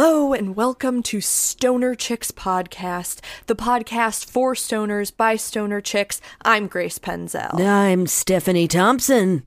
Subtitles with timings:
[0.00, 6.20] Hello and welcome to Stoner Chicks Podcast, the podcast for stoners by stoner chicks.
[6.42, 7.58] I'm Grace Penzel.
[7.60, 9.42] I'm Stephanie Thompson.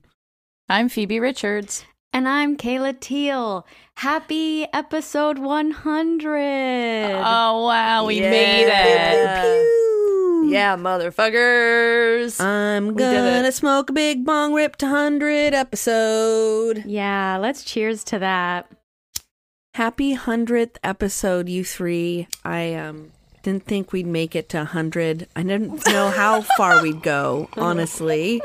[0.68, 1.86] I'm Phoebe Richards.
[2.12, 3.66] And I'm Kayla Teal.
[3.96, 7.12] Happy episode 100.
[7.24, 8.30] Oh, wow, we Yeah.
[8.30, 10.50] made it.
[10.52, 12.38] Yeah, motherfuckers.
[12.44, 13.36] I'm We did it.
[13.36, 16.84] gonna smoke a big bong rip to 100 episode.
[16.84, 18.66] yeah, let's cheers to that.
[19.74, 22.28] Happy 100th episode, you three.
[22.44, 23.10] I um
[23.42, 25.26] didn't think we'd make it to 100.
[25.34, 28.40] I didn't know how far we'd go, honestly.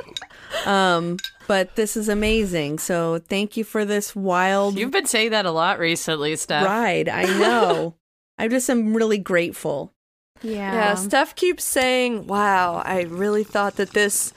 [0.66, 2.80] Um, but this is amazing.
[2.80, 6.66] So thank you for this wild You've been saying that a lot recently, Steph.
[6.66, 7.10] ride.
[7.10, 7.96] I know.
[8.40, 9.92] I just am really grateful.
[10.42, 10.72] Yeah.
[10.74, 14.32] yeah, Steph keeps saying, "Wow, I really thought that this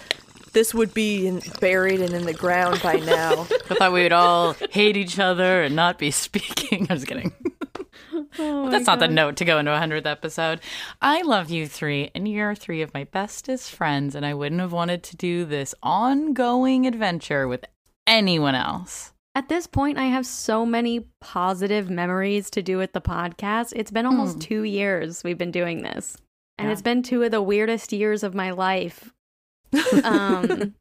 [0.53, 4.12] this would be in, buried and in the ground by now." I thought we would
[4.12, 6.87] all hate each other and not be speaking.
[6.91, 7.33] I was kidding.
[8.39, 10.61] Oh my That's not the note to go into a 100th episode.
[11.03, 14.73] I love you three, and you're three of my bestest friends, and I wouldn't have
[14.73, 17.65] wanted to do this ongoing adventure with
[18.06, 19.12] anyone else.
[19.34, 23.73] At this point, I have so many positive memories to do with the podcast.
[23.75, 24.41] It's been almost Hmm.
[24.41, 26.17] two years we've been doing this.
[26.59, 26.73] And Yeah.
[26.73, 29.12] it's been two of the weirdest years of my life.
[30.05, 30.75] Um,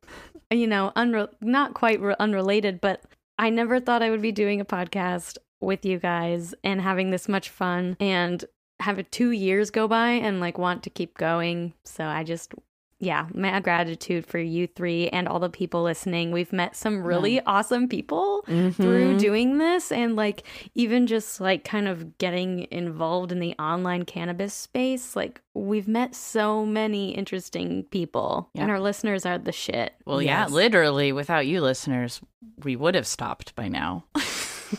[0.52, 3.04] you know, unre- not quite re- unrelated, but
[3.38, 7.28] I never thought I would be doing a podcast with you guys and having this
[7.28, 8.44] much fun and
[8.80, 11.74] have two years go by and like want to keep going.
[11.84, 12.54] So I just,
[13.00, 16.32] yeah, my gratitude for you three and all the people listening.
[16.32, 19.20] We've met some really awesome people through Mhm.
[19.20, 20.44] doing this and like
[20.76, 26.14] even just like kind of getting involved in the online cannabis space like we've met
[26.16, 30.50] so many interesting people and our listeners are the shit Well, Yes.
[30.50, 32.22] yeah, literally, without you listeners,
[32.64, 34.06] we would have stopped by now.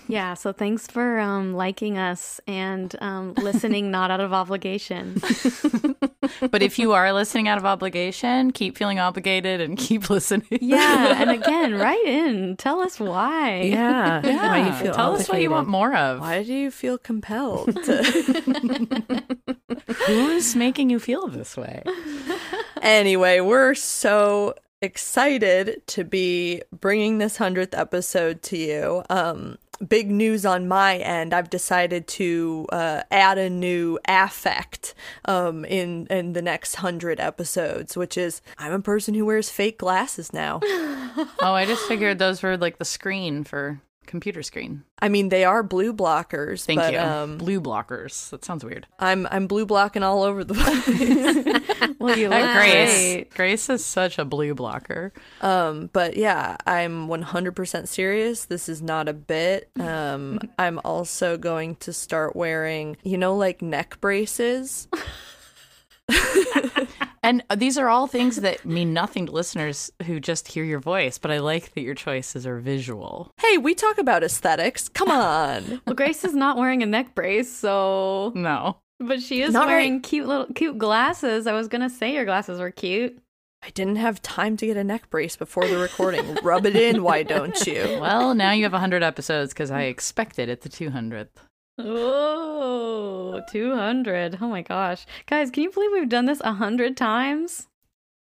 [0.09, 5.21] yeah so thanks for um liking us and um listening not out of obligation
[6.51, 10.47] but if you are listening out of obligation, keep feeling obligated and keep listening.
[10.61, 14.21] yeah and again write in tell us why Yeah.
[14.25, 14.49] Yeah.
[14.49, 16.21] Why you feel Tell us what you want more of.
[16.21, 17.77] Why do you feel compelled
[20.07, 21.83] Who's making you feel this way?
[22.83, 29.03] Anyway, we're so excited to be bringing this 100th episode to you.
[29.11, 31.33] Um big news on my end.
[31.33, 37.97] I've decided to uh, add a new affect um in in the next 100 episodes,
[37.97, 40.61] which is I'm a person who wears fake glasses now.
[41.43, 44.82] Oh, I just figured those were like the screen for computer screen.
[45.00, 46.98] I mean, they are blue blockers, Thank but you.
[46.98, 48.28] um Blue blockers.
[48.31, 48.87] That sounds weird.
[48.98, 51.97] I'm I'm blue blocking all over the place.
[51.98, 53.03] well you look Uh, Grace.
[53.15, 53.34] great.
[53.34, 55.12] Grace is such a blue blocker.
[55.41, 58.44] Um, but yeah, I'm 100% serious.
[58.47, 59.71] This is not a bit.
[59.81, 64.88] Um, I'm also going to start wearing, you know, like neck braces.
[67.23, 71.19] And these are all things that mean nothing to listeners who just hear your voice,
[71.19, 73.31] but I like that your choices are visual.
[73.39, 74.89] Hey, we talk about aesthetics.
[74.89, 75.83] Come on.
[75.87, 78.79] well grace is not wearing a neck brace so No.
[78.99, 81.47] But she is Not wearing cute little cute glasses.
[81.47, 83.19] I was gonna say your glasses were cute.
[83.63, 86.39] I didn't have time to get a neck brace before the recording.
[86.43, 87.99] Rub it in, why don't you?
[88.01, 91.29] Well, now you have 100 episodes because I expected it at the 200th.
[91.87, 94.39] Oh, 200.
[94.41, 95.07] Oh my gosh.
[95.27, 97.69] Guys, can you believe we've done this a hundred times?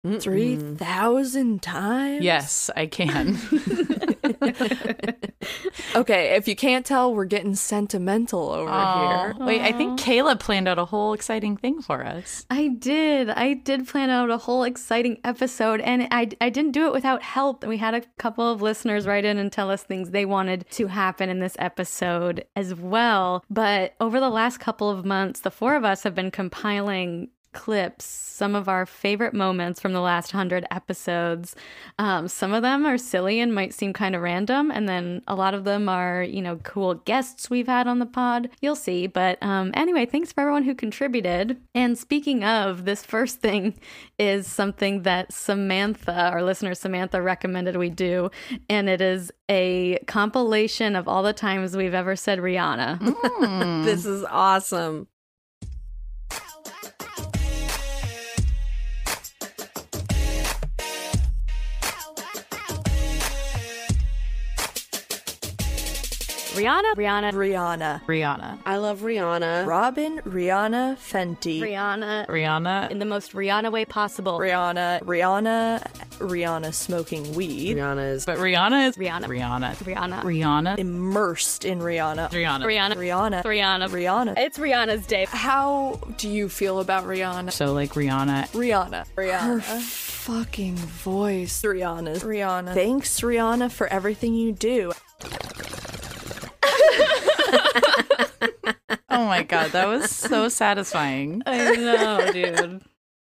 [0.05, 2.25] 3,000 times?
[2.25, 3.39] Yes, I can.
[5.95, 9.33] Okay, if you can't tell, we're getting sentimental over Aw.
[9.33, 9.47] here.
[9.47, 12.47] Wait, I think Kayla planned out a whole exciting thing for us.
[12.51, 13.29] I did.
[13.31, 17.23] I did plan out a whole exciting episode, and I, I didn't do it without
[17.23, 17.67] help.
[17.67, 20.87] We had a couple of listeners write in and tell us things they wanted to
[20.87, 23.44] happen in this episode as well.
[23.50, 28.04] But over the last couple of months, the four of us have been compiling clips,
[28.04, 31.54] some of our favorite moments from the last hundred episodes.
[31.99, 35.34] Um, some of them are silly and might seem kind of random, and then a
[35.34, 38.49] lot of them are, you know, cool guests we've had on the pod.
[38.60, 39.06] You'll see.
[39.06, 41.60] But um, anyway, thanks for everyone who contributed.
[41.75, 43.78] And speaking of, this first thing
[44.19, 48.31] is something that Samantha, our listener Samantha, recommended we do,
[48.69, 53.82] and it is a compilation of all the times we've ever said Rihanna.
[53.82, 55.08] This is awesome.
[66.52, 68.04] Rihanna, Rihanna, Rihanna.
[68.04, 68.58] Rihanna.
[68.66, 69.66] I love Rihanna.
[69.66, 71.60] Robyn, Rihanna, Fenty.
[71.60, 72.90] Rihanna, Rihanna.
[72.90, 74.38] in the most Rihanna way possible.
[74.38, 75.82] Rihanna, Rihanna,
[76.19, 78.26] Rihanna smoking weed, Rihanna is.
[78.26, 79.25] But Rihanna is Rihanna.
[79.25, 79.75] Rihanna.
[79.76, 80.22] Rihanna.
[80.22, 80.78] Rihanna.
[80.78, 82.31] immersed in Rihanna.
[82.31, 82.64] Rihanna.
[82.64, 82.96] Rihanna.
[82.96, 83.43] Rihanna.
[83.43, 83.88] Rihanna.
[83.88, 84.34] Rihanna.
[84.37, 85.26] It's Rihanna's day.
[85.31, 87.52] How do you feel about Rihanna?
[87.52, 88.50] So like Rihanna.
[88.50, 89.06] Rihanna.
[89.16, 89.60] Rihanna.
[89.62, 91.62] Her fucking voice.
[91.62, 92.22] Rihanna's.
[92.22, 92.75] Rihanna.
[92.75, 94.93] Thanks, Rihanna, for everything you do.
[99.14, 101.43] Oh my god, that was so satisfying.
[101.44, 102.81] I know, dude.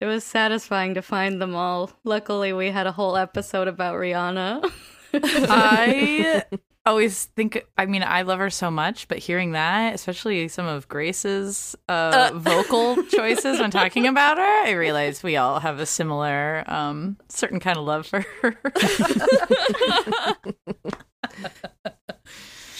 [0.00, 1.90] It was satisfying to find them all.
[2.04, 4.70] Luckily, we had a whole episode about Rihanna.
[5.14, 6.44] I
[6.86, 10.88] always think I mean I love her so much, but hearing that, especially some of
[10.88, 16.62] Grace's uh, vocal choices when talking about her, I realize we all have a similar
[16.68, 18.56] um certain kind of love for her.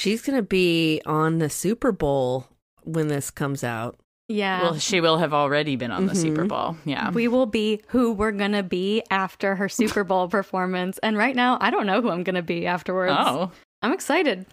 [0.02, 2.48] She's gonna be on the Super Bowl
[2.82, 4.00] when this comes out.
[4.28, 4.62] yeah.
[4.62, 6.48] well, she will have already been on the Super Mhm.
[6.48, 6.76] Bowl.
[6.84, 7.10] Yeah.
[7.12, 10.98] we will be who we're going to be after her Super Bowl performance.
[11.04, 13.14] And right now, I don't know who I'm going to be afterwards.
[13.16, 13.52] Oh.
[13.82, 14.46] I'm excited.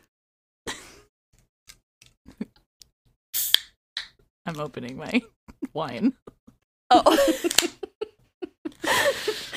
[4.46, 5.22] I'm opening my
[5.74, 6.14] wine.
[6.92, 7.18] Oh.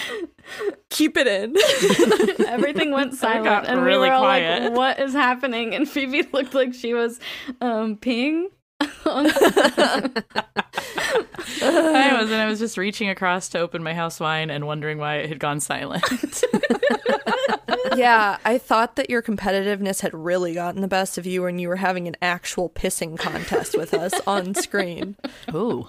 [0.90, 1.56] Keep it in.
[2.46, 3.66] Everything went silent.
[3.66, 4.62] and really we were all quiet.
[4.64, 5.74] like, what is happening?
[5.74, 7.18] And Phoebe looked like she was
[7.60, 8.46] um, peeing.
[11.64, 14.98] I was, and I was just reaching across to open my house wine and wondering
[14.98, 16.04] why it had gone silent.
[17.96, 21.68] yeah, I thought that your competitiveness had really gotten the best of you when you
[21.68, 25.16] were having an actual pissing contest with us on screen.
[25.54, 25.88] Ooh.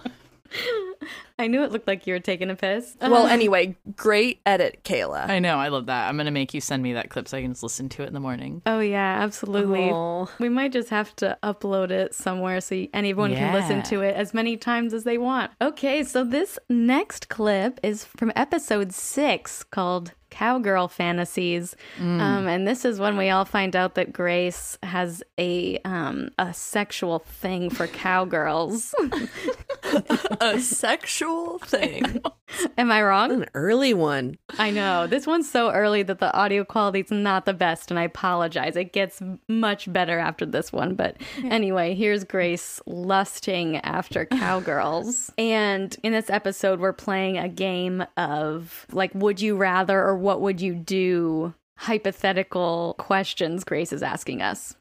[1.40, 2.96] I knew it looked like you were taking a piss.
[3.02, 5.28] Well, anyway, great edit, Kayla.
[5.30, 6.08] I know, I love that.
[6.08, 8.08] I'm gonna make you send me that clip so I can just listen to it
[8.08, 8.62] in the morning.
[8.66, 9.90] Oh yeah, absolutely.
[9.90, 10.28] Aw.
[10.40, 13.84] We might just have to upload it somewhere so y- anyone can listen Yeah.
[13.84, 15.52] to it as many times as they want.
[15.60, 21.76] Okay, so this next clip is from episode six called Cowgirl Fantasies.
[22.00, 26.52] Um, and this is when we all find out that Grace has a um, a
[26.56, 28.96] sexual thing for cowgirls.
[30.42, 32.22] a sexual thing.
[32.78, 33.32] Am I wrong?
[33.32, 34.38] An early one.
[34.58, 35.08] I know.
[35.08, 38.76] This one's so early that the audio quality's not the best, and I apologize.
[38.76, 40.96] It gets much better after this one.
[40.96, 45.32] But anyway, here's Grace lusting after cowgirls.
[45.38, 50.42] and in this episode, we're playing a game of like, would you rather or what
[50.42, 51.54] would you do?
[51.76, 54.76] Hypothetical questions Grace is asking us.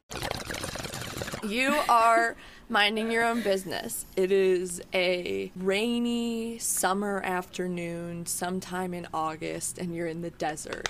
[1.43, 2.37] You are
[2.73, 4.07] minding your own business.
[4.17, 10.89] It is a rainy summer afternoon, sometime in August, and you're in the desert.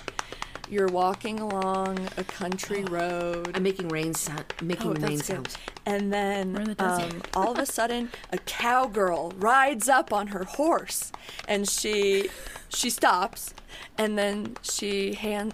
[0.69, 3.51] You're walking along a country road.
[3.53, 4.45] I'm making rain sound.
[4.61, 5.57] Making Oh, rain that's sounds.
[5.85, 11.11] And then the um, all of a sudden, a cowgirl rides up on her horse,
[11.49, 12.29] and she
[12.69, 13.53] she stops,
[13.97, 15.53] and then she hand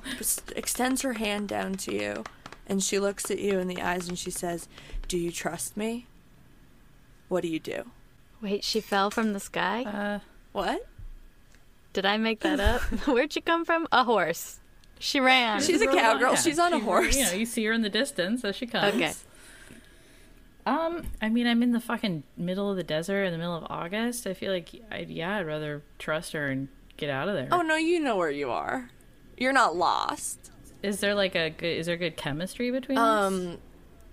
[0.55, 2.23] extends her hand down to you,
[2.67, 4.67] and she looks at you in the eyes, and she says,
[5.07, 6.05] "Do you trust me?
[7.29, 7.83] What do you do?
[8.41, 9.83] Wait, she fell from the sky?
[9.83, 10.19] Uh,
[10.51, 10.85] What?
[11.93, 12.81] Did I make that up?
[13.07, 13.87] Where'd she come from?
[13.91, 14.59] A horse.
[14.99, 15.61] She ran.
[15.61, 16.35] She's a cowgirl.
[16.35, 17.15] She's on a horse.
[17.17, 18.95] You know, you see her in the distance as she comes.
[18.95, 19.13] Okay.
[20.65, 23.65] Um, I mean, I'm in the fucking middle of the desert in the middle of
[23.69, 24.27] August.
[24.27, 26.67] I feel like, I, yeah, I'd rather trust her and
[26.97, 27.47] get out of there.
[27.51, 28.89] Oh no, you know where you are.
[29.37, 30.51] You're not lost.
[30.83, 31.65] Is there like a good?
[31.77, 33.31] Is there good chemistry between us?
[33.33, 33.57] Um,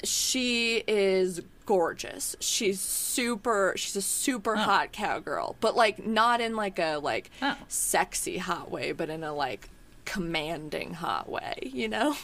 [0.05, 2.35] she is gorgeous.
[2.41, 3.75] She's super.
[3.77, 7.57] She's a super hot cowgirl, but like not in like a like Oh.
[7.69, 9.69] sexy hot way, but in a like
[10.05, 11.55] commanding hot way.
[11.63, 12.17] You know.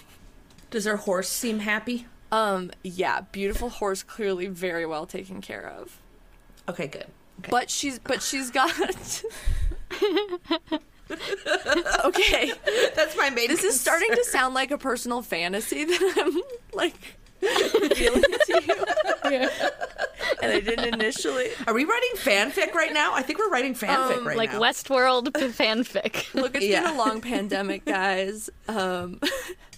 [0.71, 2.07] Does her horse seem happy?
[2.31, 2.71] Um.
[2.83, 3.23] Yeah.
[3.33, 4.03] Beautiful horse.
[4.03, 5.99] Clearly very well taken care of.
[6.69, 7.07] Okay, good.
[7.51, 8.73] But she's but she's got.
[12.05, 12.53] okay.
[12.95, 13.49] That's my main.
[13.49, 16.41] This is starting to sound like a personal fantasy that I'm
[16.73, 16.95] like
[17.43, 18.63] revealing to
[19.31, 19.49] you.
[20.43, 21.51] And I didn't initially.
[21.69, 23.15] Are we writing fanfic right now?
[23.15, 24.59] I think we're writing fanfic Um, right like now.
[24.59, 26.33] Like Westworld fanfic.
[26.35, 26.83] Look, it's Yeah.
[26.83, 28.51] been a long pandemic, guys.
[28.67, 29.21] Um,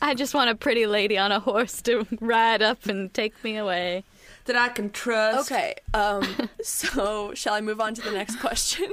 [0.01, 3.57] I just want a pretty lady on a horse to ride up and take me
[3.59, 4.05] away.
[4.47, 5.51] that I can trust.
[5.53, 5.75] okay.
[5.93, 8.91] Um, so, shall I move on to the next question?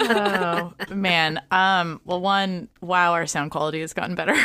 [0.00, 1.40] oh man.
[1.50, 2.00] Um.
[2.04, 2.68] Well, one.
[2.80, 4.36] Wow, our sound quality has gotten better.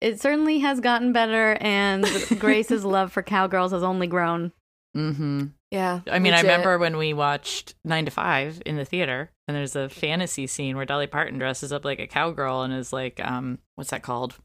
[0.00, 2.04] It certainly has gotten better, and
[2.38, 4.52] Grace's love for cowgirls has only grown.
[4.96, 5.46] mm-hmm.
[5.70, 6.00] Yeah.
[6.10, 9.76] I mean, I remember when we watched Nine to Five in the theater, and there's
[9.76, 13.58] a fantasy scene where Dolly Parton dresses up like a cowgirl and is like, um,
[13.74, 14.36] what's that called?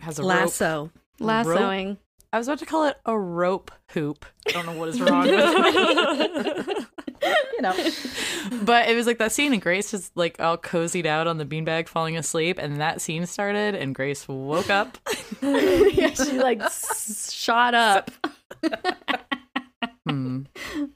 [0.00, 0.28] Has a rope.
[0.28, 0.90] Lasso.
[1.18, 1.96] Lassoing.
[2.30, 4.26] I was about to call it a rope hoop.
[4.48, 6.74] I don't know what is wrong with me.
[7.22, 7.74] you know.
[8.62, 11.44] But it was like that scene, and Grace was like all cozied out on the
[11.44, 14.98] beanbag, falling asleep, and that scene started, and Grace woke up.
[15.42, 18.10] yeah, she like shot up.
[20.08, 20.42] Hmm.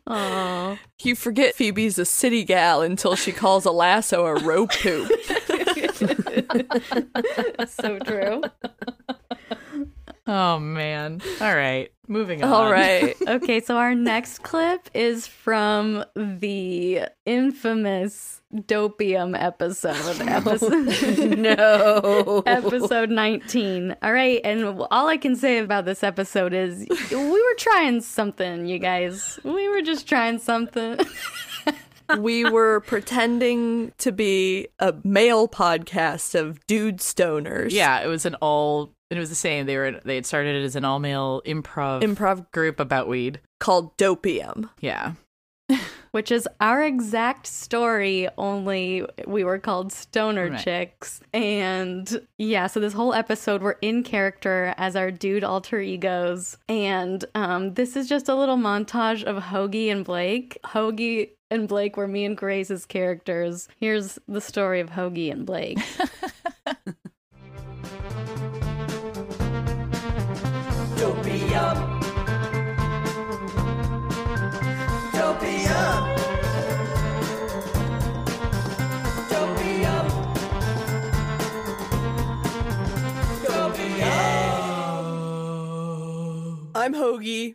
[0.06, 5.10] Oh, You forget Phoebe's a city gal until she calls a lasso a rope poop.
[7.68, 8.42] so true.
[10.32, 11.20] Oh man!
[11.40, 12.52] All right, moving on.
[12.52, 13.16] All right.
[13.28, 20.20] Okay, so our next clip is from the infamous Dopium episode.
[20.28, 22.44] Episode, no.
[22.46, 23.96] episode 19.
[24.02, 28.66] All right, and all I can say about this episode is we were trying something,
[28.66, 29.40] you guys.
[29.42, 31.00] We were just trying something.
[32.18, 37.72] we were pretending to be a male podcast of dude stoners.
[37.72, 38.92] Yeah, it was an all.
[39.10, 39.66] It was the same.
[39.66, 43.40] They were they had started it as an all male improv Improv group about weed.
[43.58, 44.70] called Dopium.
[44.80, 45.14] Yeah.
[46.12, 50.60] Which is our exact story, only we were called Stoner Right.
[50.60, 51.20] Chicks.
[51.32, 56.56] And yeah, so this whole episode, we're in character as our dude alter egos.
[56.68, 60.58] And um, this is just a little montage of Hoagie and Blake.
[60.64, 63.68] Hoagie and Blake were me and Grace's characters.
[63.76, 65.78] Here's the story of Hoagie and Blake.
[86.74, 87.54] I'm Hoagie.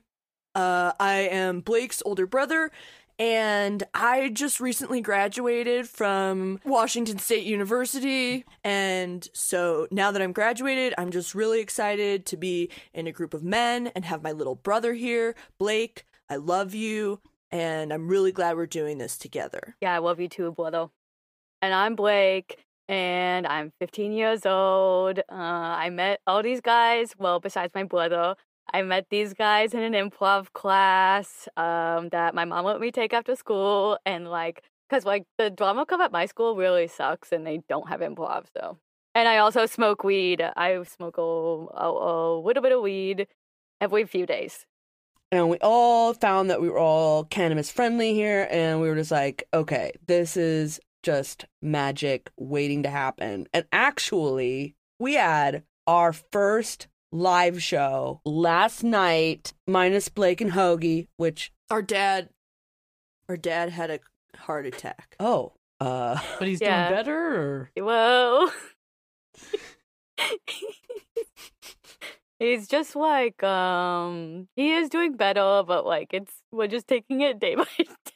[0.56, 2.72] Uh, I am Blake's older brother,
[3.18, 8.46] and I just recently graduated from Washington State University.
[8.64, 13.34] And so now that I'm graduated, I'm just really excited to be in a group
[13.34, 15.36] of men and have my little brother here.
[15.58, 19.76] Blake, I love you, and I'm really glad we're doing this together.
[19.82, 20.88] Yeah, I love you too, brother.
[21.62, 25.20] And I'm Blake, and I'm 15 years old.
[25.20, 28.36] Uh, I met all these guys, well, besides my brother.
[28.76, 33.14] I met these guys in an improv class um, that my mom let me take
[33.14, 33.98] after school.
[34.06, 37.88] And, like, because, like, the drama club at my school really sucks and they don't
[37.88, 38.78] have improv, so.
[39.14, 40.42] And I also smoke weed.
[40.42, 43.28] I smoke a, a, a little bit of weed
[43.80, 44.66] every few days.
[45.32, 49.12] and we all found that we were all cannabis friendly here and we were just
[49.12, 56.88] like okay this is just magic waiting to happen and actually we had our first
[57.12, 62.30] live show last night minus blake and hoagie which Our dad,
[63.30, 64.00] our dad had a
[64.38, 65.16] heart attack.
[65.20, 66.88] oh uh But he's Yeah.
[66.90, 67.36] doing better.
[67.36, 67.72] Or?
[67.78, 68.50] Whoa.
[72.40, 77.40] He's just like um he is doing better, but like it's we're just taking it
[77.40, 77.66] day by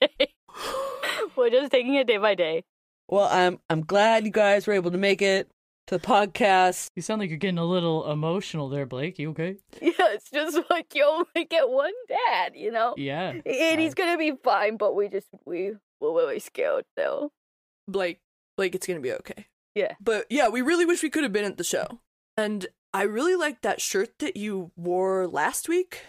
[0.01, 0.33] day.
[1.37, 2.63] we're just taking it day by day.
[3.07, 5.49] well i'm i'm glad you guys were able to make it
[5.89, 9.17] to the podcast You sound like you're getting a little emotional there, Blake.
[9.17, 9.57] You okay?
[9.81, 12.93] Yeah, it's just like you only get one dad, you know?
[12.95, 13.33] Yeah.
[13.45, 17.31] And he's gonna be fine, but we just we were really scared though.
[17.87, 18.19] Blake,
[18.55, 19.47] Blake, it's gonna be okay.
[19.73, 19.93] Yeah.
[19.99, 21.99] But yeah, we really wish we could have been at the show.
[22.37, 26.01] And I really liked that shirt that you wore last week,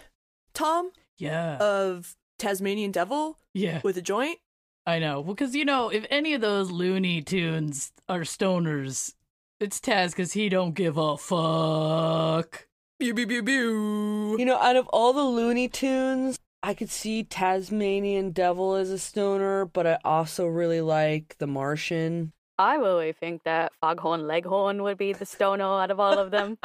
[0.52, 1.56] Tom, Yeah.
[1.56, 3.80] of Tasmanian Devil yeah.
[3.82, 4.40] with a joint.
[4.86, 5.20] I know.
[5.20, 9.14] Well, because you know, if any of those Looney Tunes are stoners,
[9.60, 12.66] it's Taz because he don't give a fuck.
[12.98, 14.36] Pew pew pew pew.
[14.38, 18.98] You know, out of all the Looney Tunes, I could see Tasmanian Devil as a
[18.98, 22.32] stoner, but I also really like The Martian.
[22.58, 26.58] I really think that Foghorn Leghorn would be the stoner out of all of them.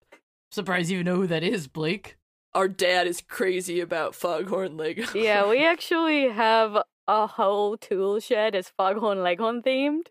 [0.50, 2.16] Surprised you even know who that is, Blake.
[2.54, 5.08] Our dad is crazy about Foghorn Leghorn.
[5.14, 10.08] Yeah, we actually have a whole tool shed is Foghorn Leghorn themed.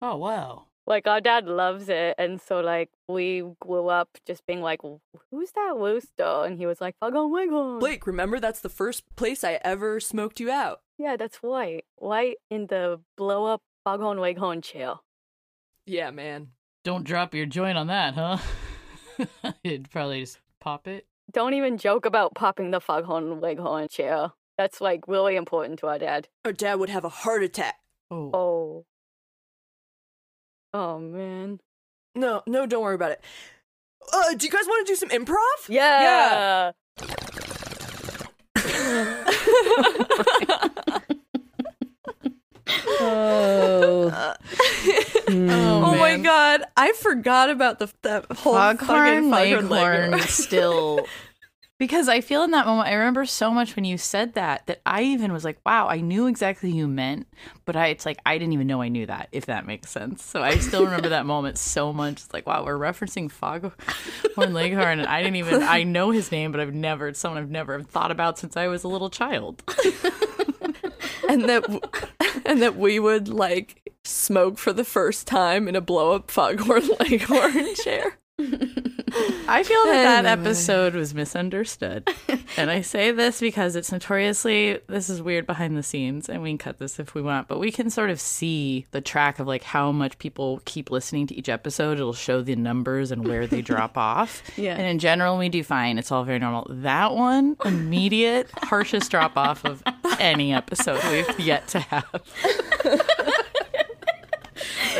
[0.00, 0.67] Oh wow.
[0.88, 4.80] Like our dad loves it, and so like we grew up just being like,
[5.30, 9.04] "Who's that rooster?" And he was like, "Foghorn oh Leghorn." Blake, remember that's the first
[9.14, 10.80] place I ever smoked you out.
[10.96, 11.84] Yeah, that's right.
[12.00, 14.94] Right in the blow up Foghorn oh Leghorn chair.
[15.84, 16.52] Yeah, man.
[16.84, 18.38] Don't drop your joint on that, huh?
[19.62, 21.06] You'd probably just pop it.
[21.30, 24.32] Don't even joke about popping the Foghorn oh Leghorn chair.
[24.56, 26.28] That's like really important to our dad.
[26.46, 27.74] Our dad would have a heart attack.
[28.10, 28.30] Oh.
[28.32, 28.47] Oh.
[30.78, 31.58] Oh man.
[32.14, 33.20] No, no, don't worry about it.
[34.12, 35.68] Uh, do you guys want to do some improv?
[35.68, 36.70] Yeah.
[43.00, 44.34] Oh.
[45.30, 50.20] Oh, my god, I forgot about the that whole Foghorn fucking Foghorn Leghorn Leghorn.
[50.22, 51.06] still
[51.78, 54.80] Because I feel in that moment, I remember so much when you said that that
[54.84, 57.28] I even was like, "Wow, I knew exactly who you meant,"
[57.64, 59.28] but I it's like I didn't even know I knew that.
[59.30, 60.24] If that makes sense.
[60.24, 62.14] So I still remember that moment so much.
[62.14, 63.72] It's like, wow, we're referencing Foghorn
[64.36, 67.50] Leghorn, and I didn't even I know his name, but I've never it's someone I've
[67.50, 69.62] never thought about since I was a little child.
[71.28, 71.80] and that w-
[72.44, 76.88] and that we would like smoke for the first time in a blow up foghorn
[76.98, 78.18] leghorn chair.
[79.48, 82.08] I feel that that episode was misunderstood.
[82.56, 86.50] and I say this because it's notoriously, this is weird behind the scenes, and we
[86.50, 89.48] can cut this if we want, but we can sort of see the track of
[89.48, 91.98] like how much people keep listening to each episode.
[91.98, 94.40] It'll show the numbers and where they drop off.
[94.56, 94.74] Yeah.
[94.74, 95.98] And in general, we do fine.
[95.98, 96.68] It's all very normal.
[96.70, 99.82] That one, immediate, harshest drop off of
[100.20, 103.34] any episode we've yet to have.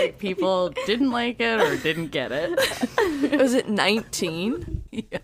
[0.03, 2.51] Like people didn't like it or didn't get it.
[3.39, 4.85] Was it 19?
[4.91, 5.19] Yeah.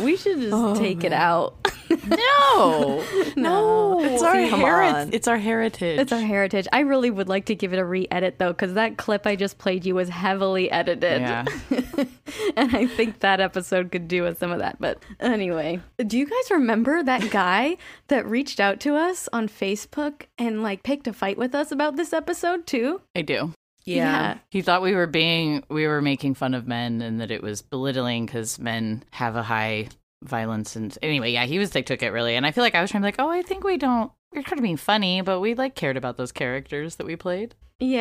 [0.00, 1.56] We should just oh, take it out.
[2.06, 3.04] No,
[3.36, 4.94] no, it's our Come heritage.
[4.94, 5.12] on.
[5.12, 5.98] It's our heritage.
[5.98, 6.66] It's our heritage.
[6.72, 9.58] I really would like to give it a re-edit though, because that clip I just
[9.58, 11.44] played you was heavily edited, yeah.
[12.56, 14.80] and I think that episode could do with some of that.
[14.80, 17.76] But anyway, do you guys remember that guy
[18.08, 21.96] that reached out to us on Facebook and like picked a fight with us about
[21.96, 23.02] this episode too?
[23.14, 23.52] I do.
[23.84, 24.38] Yeah.
[24.50, 27.62] He thought we were being we were making fun of men and that it was
[27.62, 29.88] belittling because men have a high
[30.22, 32.80] violence and anyway, yeah, he was like took it really, and I feel like I
[32.80, 34.12] was trying to be like, oh, I think we don't.
[34.34, 37.54] We're kind of being funny, but we like cared about those characters that we played.
[37.80, 37.98] Yeah,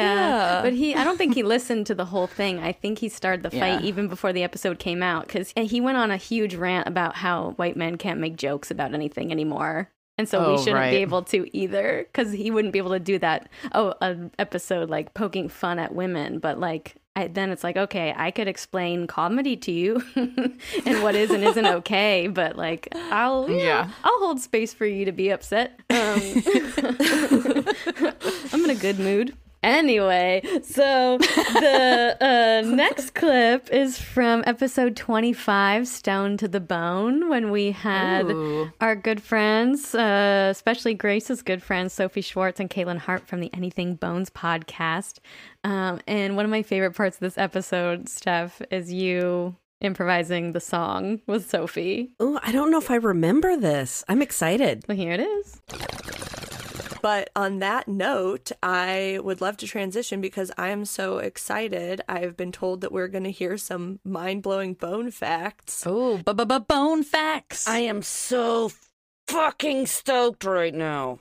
[0.57, 0.61] Yeah.
[0.61, 2.59] but he I don't think he listened to the whole thing.
[2.59, 3.87] I think he started the fight Yeah.
[3.87, 7.51] even before the episode came out cuz he went on a huge rant about how
[7.55, 9.89] white men can't make jokes about anything anymore.
[10.21, 10.91] And so Oh, we shouldn't right.
[10.91, 13.49] be able to either cuz he wouldn't be able to do that.
[13.73, 18.13] Oh, an episode like poking fun at women, but like I, then it's like okay,
[18.15, 23.47] I could explain comedy to you and what is and isn't okay, but like I'll
[23.47, 23.89] know, Yeah.
[24.03, 25.79] I'll hold space for you to be upset.
[25.89, 26.21] Um,
[28.53, 29.35] I'm in a good mood.
[29.63, 37.51] Anyway, so the uh, next clip is from episode 25, Stone to the Bone, when
[37.51, 38.71] we had Ooh.
[38.81, 43.51] our good friends, uh, especially Grace's good friends, Sophie Schwartz and Kaylin Hart from the
[43.53, 45.19] Anything Bones podcast.
[45.63, 50.59] Um, and one of my favorite parts of this episode, Steph, is you improvising the
[50.59, 52.11] song with Sophie.
[52.19, 54.03] Oh, I don't know if I remember this.
[54.07, 54.85] I'm excited.
[54.87, 55.61] Well, here it is.
[57.01, 62.01] But on that note, I would love to transition because I am so excited.
[62.07, 65.83] I've been told that we're going to hear some mind blowing bone facts.
[65.85, 67.67] Oh, bone facts.
[67.67, 68.71] I am so
[69.27, 71.19] fucking stoked right now.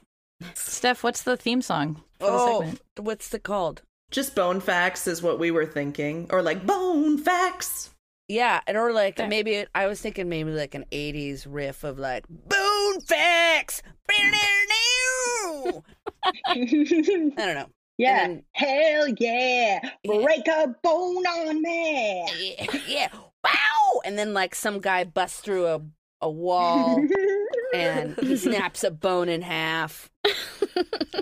[0.54, 2.80] Steph, what's the theme song for the Oh, segment?
[2.98, 3.82] what's it called?
[4.10, 7.90] Just bone facts is what we were thinking, or like bone facts.
[8.30, 11.98] Yeah, and or like maybe it, I was thinking maybe like an '80s riff of
[11.98, 13.82] like Bone Facts.
[14.08, 15.82] I
[17.34, 17.66] don't know.
[17.98, 18.24] Yeah.
[18.24, 19.80] And Hell yeah.
[20.04, 20.22] Yeah.
[20.22, 22.56] Break a bone on me.
[22.58, 23.08] Yeah, yeah,
[23.44, 24.00] wow!
[24.06, 25.82] And then like some guy busts through a
[26.22, 27.02] a wall
[27.74, 30.10] and he snaps a bone in half,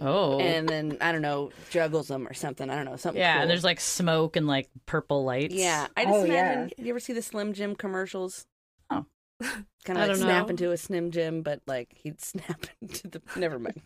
[0.02, 2.68] Oh, and then I don't know juggles them or something.
[2.70, 3.20] I don't know something.
[3.20, 3.42] yeah, cool.
[3.42, 5.54] and there's like smoke and like purple lights.
[5.54, 5.86] yeah.
[5.96, 6.52] I just Oh, yeah.
[6.52, 6.84] imagine.
[6.84, 8.46] You ever see the Slim Jim commercials?
[8.90, 9.04] Oh.
[9.40, 10.50] Kind of like don't snap know.
[10.50, 13.22] into a Slim Jim, but like he'd snap into the.
[13.36, 13.80] Never mind.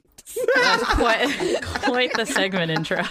[0.84, 3.02] Quite quite the segment intro.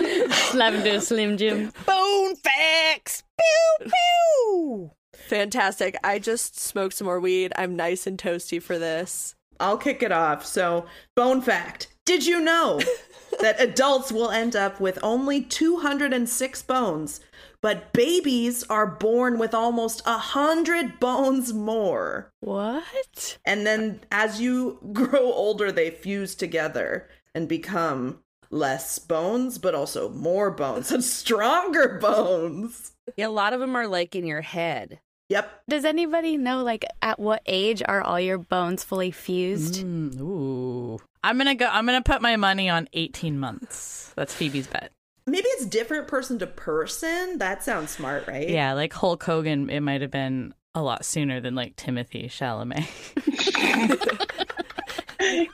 [0.54, 1.72] Lavender Slim Jim.
[1.86, 3.22] Bone facts.
[3.38, 4.90] Pew pew.
[5.28, 5.96] Fantastic.
[6.04, 7.52] I just smoked some more weed.
[7.56, 9.34] I'm nice and toasty for this.
[9.60, 10.44] I'll kick it off.
[10.44, 11.88] So, bone fact.
[12.04, 12.80] Did you know
[13.40, 17.20] that adults will end up with only 206 bones,
[17.60, 22.30] but babies are born with almost a 100 bones more?
[22.40, 23.38] What?
[23.44, 30.08] And then as you grow older, they fuse together and become less bones, but also
[30.10, 32.92] more bones and stronger bones.
[33.16, 35.00] Yeah, a lot of them are like in your head.
[35.34, 35.62] Yep.
[35.68, 39.84] Does anybody know, like, at what age are all your bones fully fused?
[39.84, 41.66] Mm, ooh, I'm gonna go.
[41.66, 44.12] I'm gonna put my money on 18 months.
[44.14, 44.92] That's Phoebe's bet.
[45.26, 47.38] Maybe it's different person to person.
[47.38, 48.48] That sounds smart, right?
[48.48, 52.86] Yeah, like Hulk Hogan, it might have been a lot sooner than like Timothée Chalamet.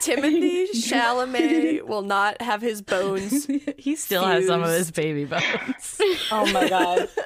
[0.00, 3.46] Timothée Chalamet will not have his bones.
[3.76, 6.00] he still has some of his baby bones.
[6.32, 7.10] Oh my god.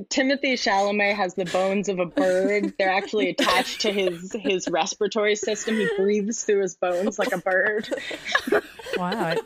[0.00, 2.74] Timothée Chalamet has the bones of a bird.
[2.78, 5.76] They're actually attached to his his respiratory system.
[5.76, 7.88] He breathes through his bones like a bird.
[8.96, 9.34] wow.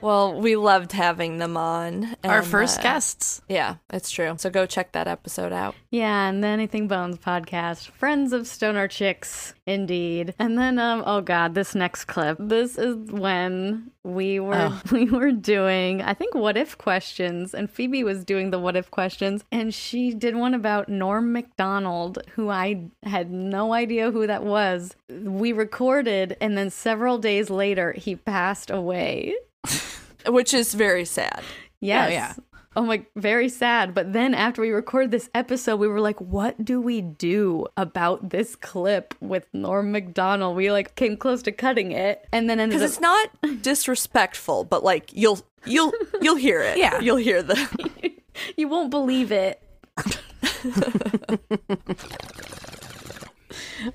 [0.00, 2.14] Well, we loved having them on.
[2.24, 3.40] Our first uh, guests.
[3.48, 4.34] Yeah, it's true.
[4.38, 5.74] So go check that episode out.
[5.94, 10.34] Yeah, and the Anything Bones podcast, Friends of Stoner Chicks, indeed.
[10.40, 12.36] And then, um, oh god, this next clip.
[12.40, 14.82] This is when we were Oh.
[14.90, 18.90] we were doing, I think, what if questions, and Phoebe was doing the what if
[18.90, 24.42] questions, and she did one about Norm Macdonald, who I had no idea who that
[24.42, 24.96] was.
[25.08, 29.36] We recorded, and then several days later, he passed away.
[30.26, 31.44] Which is very sad.
[31.78, 32.10] Yes.
[32.10, 32.34] yeah.
[32.76, 33.94] Oh my, very sad.
[33.94, 38.30] But then after we recorded this episode, we were like, what do we do about
[38.30, 40.56] this clip with Norm Macdonald?
[40.56, 42.96] We like came close to cutting it and then ended Because up.
[42.96, 43.00] it's
[43.44, 46.76] not disrespectful, but like you'll you'll you'll hear it.
[46.78, 46.98] Yeah.
[47.00, 48.12] You'll hear the
[48.56, 49.62] you won't believe it.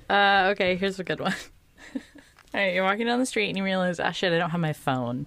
[0.08, 1.34] Uh, okay, here's a good one.
[1.94, 2.00] All
[2.54, 4.72] right, you're walking down the street and you realize, ah, shit, I don't have my
[4.72, 5.26] phone.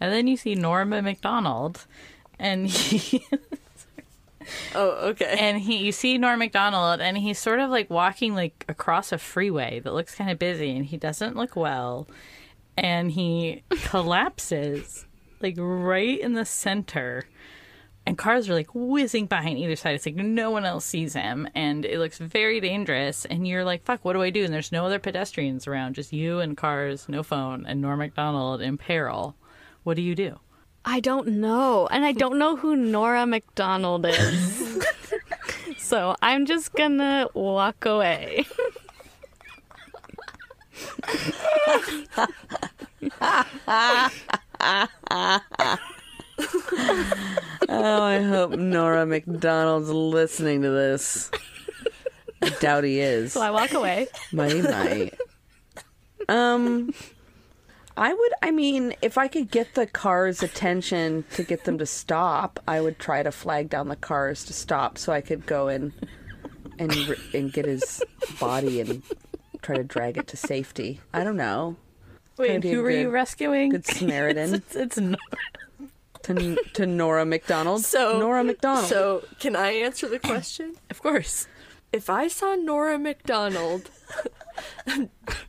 [0.00, 1.86] And then you see Norma McDonald,
[2.40, 3.24] and he
[4.74, 5.36] Oh, okay.
[5.38, 9.18] and he you see Norm Macdonald and he's sort of like walking like across a
[9.18, 12.08] freeway that looks kind of busy and he doesn't look well.
[12.76, 15.06] And he collapses
[15.40, 17.24] like right in the center.
[18.06, 19.94] And cars are like whizzing by on either side.
[19.94, 23.24] It's like no one else sees him and it looks very dangerous.
[23.26, 24.44] And you're like fuck what do i do?
[24.44, 28.62] And there's no other pedestrians around just you and cars no phone and norm macdonald
[28.62, 29.36] in peril.
[29.84, 30.40] What do you do
[30.84, 31.86] I don't know.
[31.90, 34.84] And I don't know who Nora McDonald is.
[35.78, 38.46] so I'm just gonna walk away.
[47.68, 51.30] Oh, I hope Nora McDonald's listening to this.
[52.42, 53.32] I doubt he is.
[53.32, 54.08] So I walk away.
[54.32, 55.14] Might he might.
[56.28, 56.92] Um,
[57.96, 58.32] I would.
[58.42, 62.80] I mean, if I could get the car's attention to get them to stop, I
[62.80, 65.92] would try to flag down the cars to stop, so I could go in
[66.78, 66.92] and
[67.34, 68.02] and get his
[68.40, 69.02] body and
[69.62, 71.00] try to drag it to safety.
[71.12, 71.76] I don't know.
[72.36, 74.98] wait who were you rescuing Good Samaritan it's, it's
[76.22, 77.84] to to Nora McDonald.
[77.84, 78.86] So Nora McDonald.
[78.86, 80.74] So can I answer the question?
[80.90, 81.46] of course
[81.92, 83.90] If I saw Nora McDonald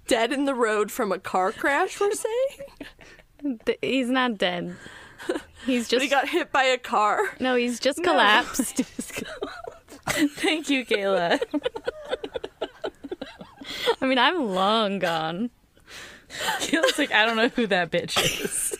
[0.07, 4.75] dead in the road from a car crash, we're saying, He's not dead.
[5.65, 7.19] He's but just he got hit by a car.
[7.39, 7.55] no.
[7.55, 8.77] He's just collapsed.
[10.07, 11.39] Thank you, Kayla.
[14.01, 15.49] I mean, I'm long gone.
[16.59, 18.77] Kayla's like, I don't know who that bitch is.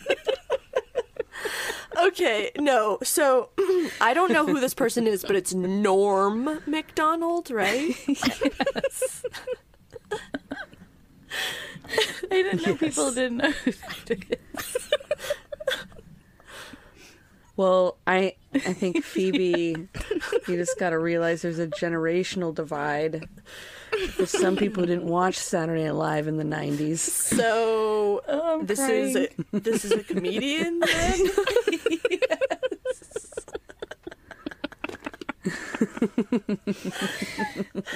[2.00, 2.98] Okay, no.
[3.04, 3.50] So
[4.02, 7.94] I don't know who this person is, but it's Norm Macdonald, right?
[12.26, 13.72] I didn't know people didn't know who
[14.08, 14.90] that is.
[17.58, 19.88] Well, I I think Phoebe,
[20.48, 23.28] you just got to realize there's a generational divide.
[24.18, 26.98] There's some people who didn't watch Saturday Night Live in the '90s.
[27.00, 29.04] So oh, I'm this crying.
[29.04, 31.20] is a, this is a comedian then?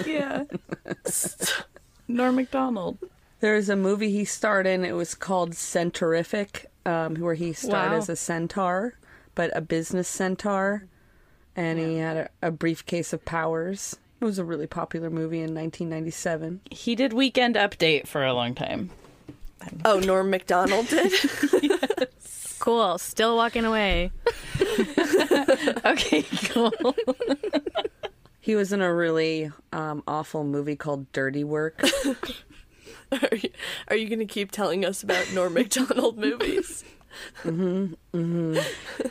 [0.06, 0.44] Yeah.
[2.08, 2.98] Norm Macdonald.
[3.46, 4.84] There's a movie he starred in.
[4.84, 7.98] It was called Centerific, um, where he starred Wow.
[7.98, 8.96] as a centaur,
[9.36, 10.88] but a business centaur,
[11.56, 13.98] and he had a, a briefcase of powers.
[14.20, 16.62] It was a really popular movie in 1997.
[16.72, 18.90] He did Weekend Update for a long time.
[19.86, 21.14] Oh, Norm Macdonald did.
[22.58, 22.98] Cool.
[22.98, 24.10] Still walking away.
[25.86, 26.74] Okay, cool.
[28.40, 31.80] He was in a really um, awful movie called Dirty Work.
[33.32, 33.50] Are you,
[33.88, 36.84] are you going to keep telling us about Norm McDonald movies?
[37.44, 37.94] Mm-hmm.
[38.14, 39.08] Mm-hmm.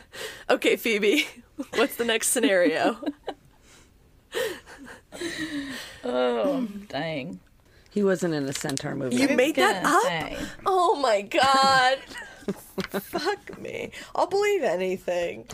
[0.51, 1.27] okay, Phoebe.
[1.75, 2.99] What's the next scenario?
[6.03, 7.41] Oh, I'm.
[7.91, 9.15] He wasn't in a centaur movie.
[9.17, 10.03] You made that up?
[10.03, 10.37] say.
[10.67, 11.99] Oh my god.
[13.01, 13.93] Fuck me.
[14.15, 15.47] I'll believe anything.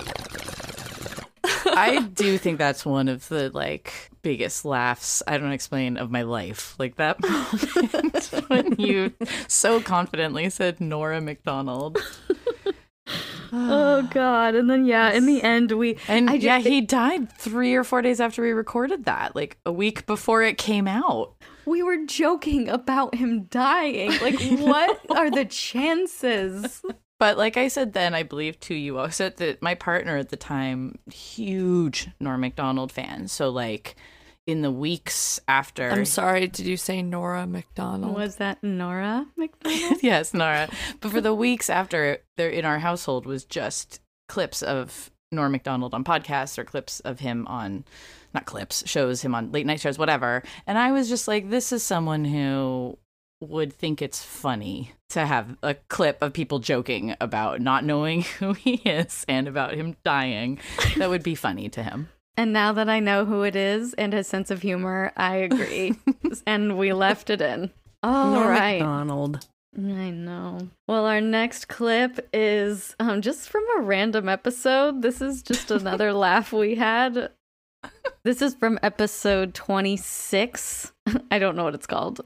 [1.66, 6.22] I do think that's one of the like biggest laughs I don't explain of my
[6.22, 6.74] life.
[6.78, 9.12] Like that moment when you
[9.48, 11.98] so confidently said Nora McDonald.
[13.52, 14.54] Oh God!
[14.54, 17.82] And then yeah, in the end, we And I ju- yeah, he died three or
[17.82, 21.34] four days after we recorded that, like a week before it came out.
[21.66, 24.12] we were joking about him dying.
[24.22, 26.80] Like, what are the chances?
[27.20, 30.36] But like I said then, I believe too, you also that my partner at the
[30.36, 33.28] time, huge Norm Macdonald fan.
[33.28, 33.94] So like
[34.46, 35.90] in the weeks after.
[35.90, 38.16] I'm sorry, did you say Nora McDonald?
[38.16, 40.02] Was that Nora McDonald?
[40.02, 40.70] yes, Nora.
[41.00, 45.92] But for the weeks after, there in our household was just clips of Nora McDonald
[45.92, 47.84] on podcasts or clips of him on,
[48.32, 50.42] not clips, shows him on late night shows, whatever.
[50.66, 52.98] And I was just like, this is someone who
[53.40, 58.52] would think it's funny to have a clip of people joking about not knowing who
[58.52, 60.58] he is and about him dying.
[60.96, 62.08] That would be funny to him.
[62.36, 65.94] And now that I know who it is and his sense of humor, I agree.
[66.46, 67.70] and we left it in.
[68.02, 68.80] All Norm right.
[68.80, 69.46] Macdonald.
[69.76, 70.68] I know.
[70.88, 75.02] Well, our next clip is um, just from a random episode.
[75.02, 77.30] This is just another laugh we had.
[78.24, 80.92] This is from episode 26.
[81.30, 82.20] I don't know what it's called.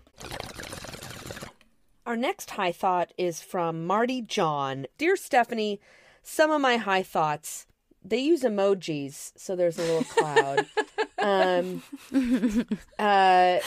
[2.07, 4.87] Our next high thought is from Marty John.
[4.99, 5.81] Dear Stephanie,
[6.23, 7.67] some of my high thoughts,
[8.05, 10.67] they use emojis, so there's a little cloud.
[11.19, 11.83] um,
[12.99, 13.59] uh,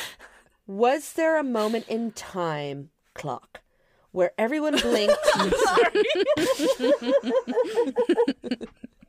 [0.67, 3.61] was there a moment in time, clock,
[4.11, 5.17] where everyone blinked?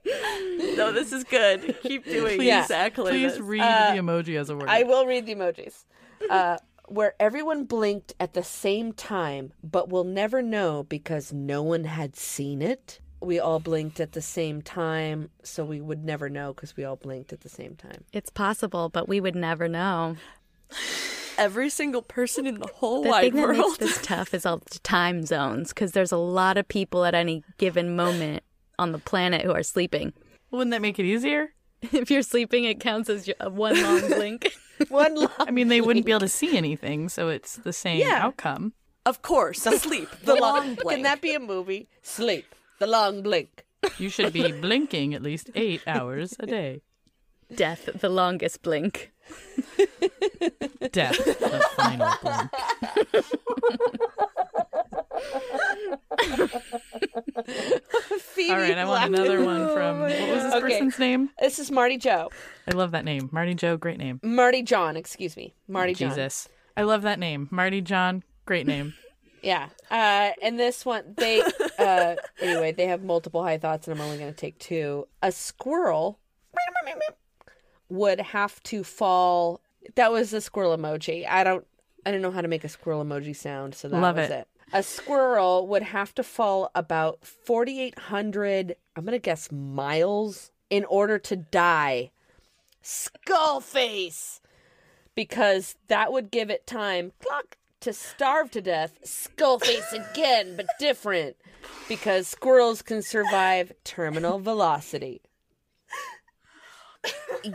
[0.05, 1.77] no, this is good.
[1.83, 2.63] Keep doing Yeah.
[2.63, 3.41] exactly Please this.
[3.41, 4.69] read Uh, the emoji as a word.
[4.69, 5.85] I will read the emojis.
[6.31, 6.57] Uh,
[6.91, 12.17] where everyone blinked at the same time, but we'll never know because no one had
[12.17, 13.01] seen it.
[13.21, 16.97] We all blinked at the same time, so we would never know because we all
[16.97, 18.05] blinked at the same time.
[18.13, 20.17] It's possible, but we would never know.
[21.39, 23.79] Every single person in the whole The wide thing that makes world.
[23.79, 27.45] this tough is all the time zones because there's a lot of people at any
[27.59, 28.43] given moment
[28.79, 30.13] on the planet who are sleeping.
[30.51, 31.53] Wouldn't that make it easier?
[31.93, 34.53] If you're sleeping, it counts as one long blink.
[34.89, 38.01] One long I mean, they wouldn't be able to see anything, so it's the same
[38.01, 38.25] Yeah.
[38.27, 38.73] outcome.
[39.07, 40.09] Of course, sleep.
[40.11, 40.91] the The long long blink.
[40.91, 41.89] Can that be a movie?
[42.03, 42.55] Sleep.
[42.79, 43.65] The long blink.
[43.99, 46.83] You should be blinking at least eight hours a day.
[47.55, 49.11] Death, the longest blink.
[50.93, 53.25] Death, the final blink.
[58.21, 60.61] Phoebe All right, I want another one from what was this Okay.
[60.69, 61.31] person's name?
[61.41, 62.31] This is Marty Joe.
[62.67, 63.77] I love that name, Marty Joe.
[63.77, 64.21] Great name.
[64.23, 65.55] Marty John, excuse me.
[65.67, 66.11] Marty John.
[66.11, 68.23] Jesus, I love that name, Marty John.
[68.47, 68.95] Great name.
[69.41, 69.69] Yeah.
[69.89, 71.41] Uh, and this one, they,
[71.79, 75.07] uh, anyway, they have multiple high thoughts, and I'm only going to take two.
[75.23, 76.19] A squirrel
[77.89, 79.61] would have to fall.
[79.95, 81.25] That was a squirrel emoji.
[81.25, 81.65] I don't,
[82.05, 84.33] I don't know how to make a squirrel emoji sound, so that Love was it.
[84.33, 84.49] it.
[84.73, 91.19] A squirrel would have to fall about 4,800, I'm going to guess miles, in order
[91.19, 92.11] to die.
[92.83, 94.41] Skull face!
[95.15, 97.13] Because that would give it time.
[97.25, 98.99] Clock to starve to death.
[99.05, 101.37] Skull face again, but different.
[101.89, 105.23] Because squirrels can survive terminal velocity.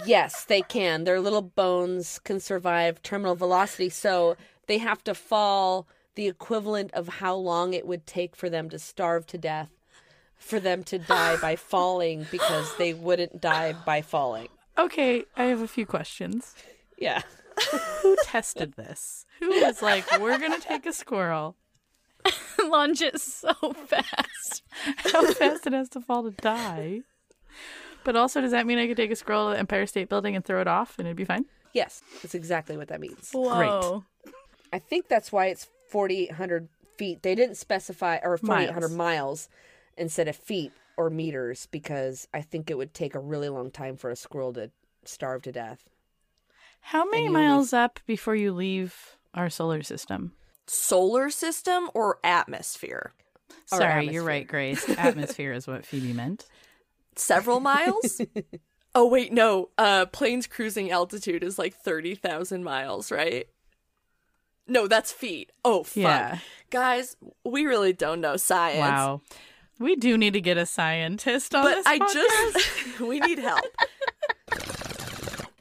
[0.06, 1.04] yes, they can.
[1.04, 4.36] Their little bones can survive terminal velocity, so
[4.67, 8.80] they have to fall the equivalent of how long it would take for them to
[8.80, 9.69] starve to death,
[10.38, 14.49] for them to die by falling because they wouldn't die by falling.
[14.78, 16.56] Okay, I have a few questions.
[16.97, 17.21] Yeah.
[18.02, 19.26] Who tested this?
[19.39, 21.56] Who was like, we're gonna take a squirrel?
[22.67, 23.54] Lunge it so
[23.88, 24.63] fast.
[24.97, 27.02] How fast it has to fall to die?
[28.04, 30.36] But also, does that mean I could take a squirrel to the Empire State Building
[30.36, 31.45] and throw it off and it'd be fine?
[31.73, 33.30] Yes, that's exactly what that means.
[33.32, 34.06] Whoa.
[34.71, 37.21] I think that's why it's 4,800 feet.
[37.23, 38.97] They didn't specify, or 4,800 Miles.
[38.97, 39.49] miles.
[39.95, 43.95] instead of feet or meters, because I think it would take a really long time
[43.95, 44.71] for a squirrel to
[45.06, 45.88] starve to death.
[46.82, 50.34] How many you only- miles up before you leave our solar system?
[50.65, 53.13] Solar system or atmosphere?
[53.71, 54.88] Or Sorry, you're right, Grace.
[54.97, 56.45] Atmosphere is what Phoebe meant.
[57.15, 58.19] Several miles?
[58.95, 59.69] oh wait, no.
[59.77, 63.47] Uh plane's cruising altitude is like 30,000 miles, right?
[64.67, 65.52] No, that's feet.
[65.65, 65.95] Oh fuck.
[65.95, 66.38] Yeah.
[66.69, 68.80] Guys, we really don't know science.
[68.80, 69.21] Wow.
[69.80, 72.13] We do need to get a scientist on But this I podcast.
[72.13, 73.65] just we need help.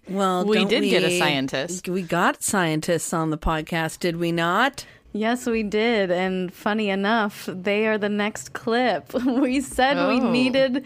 [0.08, 1.88] Well, We don't did get a scientist.
[1.88, 4.84] We got scientists on the podcast, did we not?
[5.12, 6.10] Yes, we did.
[6.10, 9.12] And funny enough, they are the next clip.
[9.24, 10.30] We said we Oh.
[10.30, 10.84] needed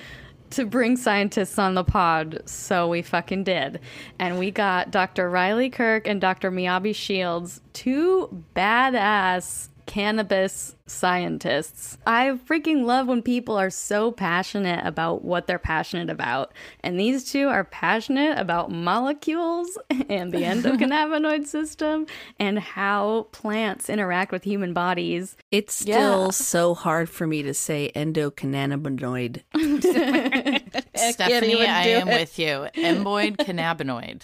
[0.50, 3.80] to bring scientists on the pod, so we fucking did.
[4.18, 5.28] And we got Dr.
[5.28, 6.50] Riley Kirk and Dr.
[6.50, 11.98] Miyabi Shields, two badass cannabis scientists.
[12.06, 16.52] I freaking love when people are so passionate about what they're passionate about.
[16.82, 19.76] And these two are passionate about molecules
[20.08, 22.06] and the endocannabinoid system
[22.38, 25.36] and how plants interact with human bodies.
[25.50, 26.30] It's still Yeah.
[26.30, 29.42] so hard for me to say endocannabinoid.
[30.96, 32.20] Stephanie, even I am it.
[32.20, 32.66] with you.
[32.74, 34.22] Emboid cannabinoid.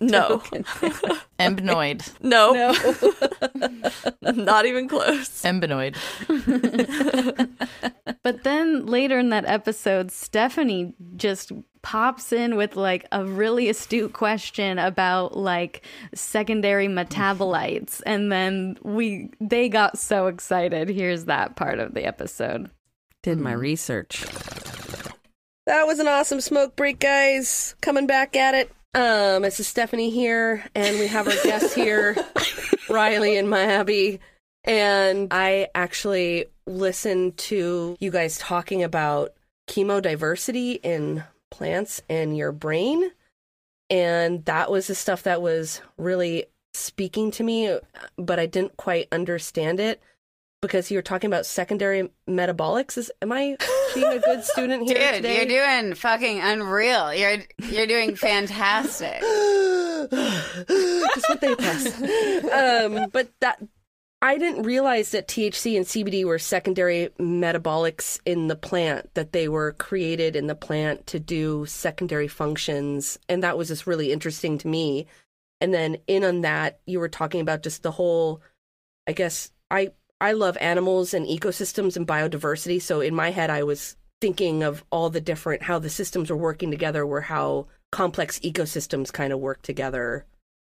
[0.00, 0.38] No.
[1.38, 2.08] Embinoid.
[2.22, 2.72] No.
[4.22, 5.28] Not even close.
[5.42, 5.87] Embinoid.
[8.22, 14.12] But then later in that episode, Stephanie just pops in with like a really astute
[14.12, 15.82] question about like
[16.14, 20.90] secondary metabolites and then we they got so excited.
[20.90, 22.70] Here's that part of the episode.
[23.22, 24.26] Did my research.
[25.66, 27.74] That was an awesome smoke break, guys.
[27.80, 28.70] Coming back at it.
[28.94, 32.16] Um, this is Stephanie here, and we have our guests here,
[32.90, 34.18] Riley and Miyabi.
[34.68, 39.32] And I actually listened to you guys talking about
[39.66, 43.10] chemodiversity in plants and your brain.
[43.88, 47.78] And that was the stuff that was really speaking to me,
[48.18, 50.02] but I didn't quite understand it
[50.60, 52.98] because you were talking about secondary metabolics.
[52.98, 53.56] Is am I
[53.94, 55.36] being a good student here Dude, today?
[55.36, 57.14] you're doing fucking unreal.
[57.14, 57.38] You're
[57.70, 59.20] you're doing fantastic.
[60.10, 62.02] Just what they press.
[62.52, 63.62] um, but that
[64.20, 69.48] I didn't realize that THC and CBD were secondary metabolics in the plant, that they
[69.48, 73.18] were created in the plant to do secondary functions.
[73.28, 75.06] And that was just really interesting to me.
[75.60, 78.42] And then in on that, you were talking about just the whole
[79.06, 82.82] I guess I I love animals and ecosystems and biodiversity.
[82.82, 86.36] So in my head I was thinking of all the different how the systems are
[86.36, 90.26] working together were how complex ecosystems kind of work together.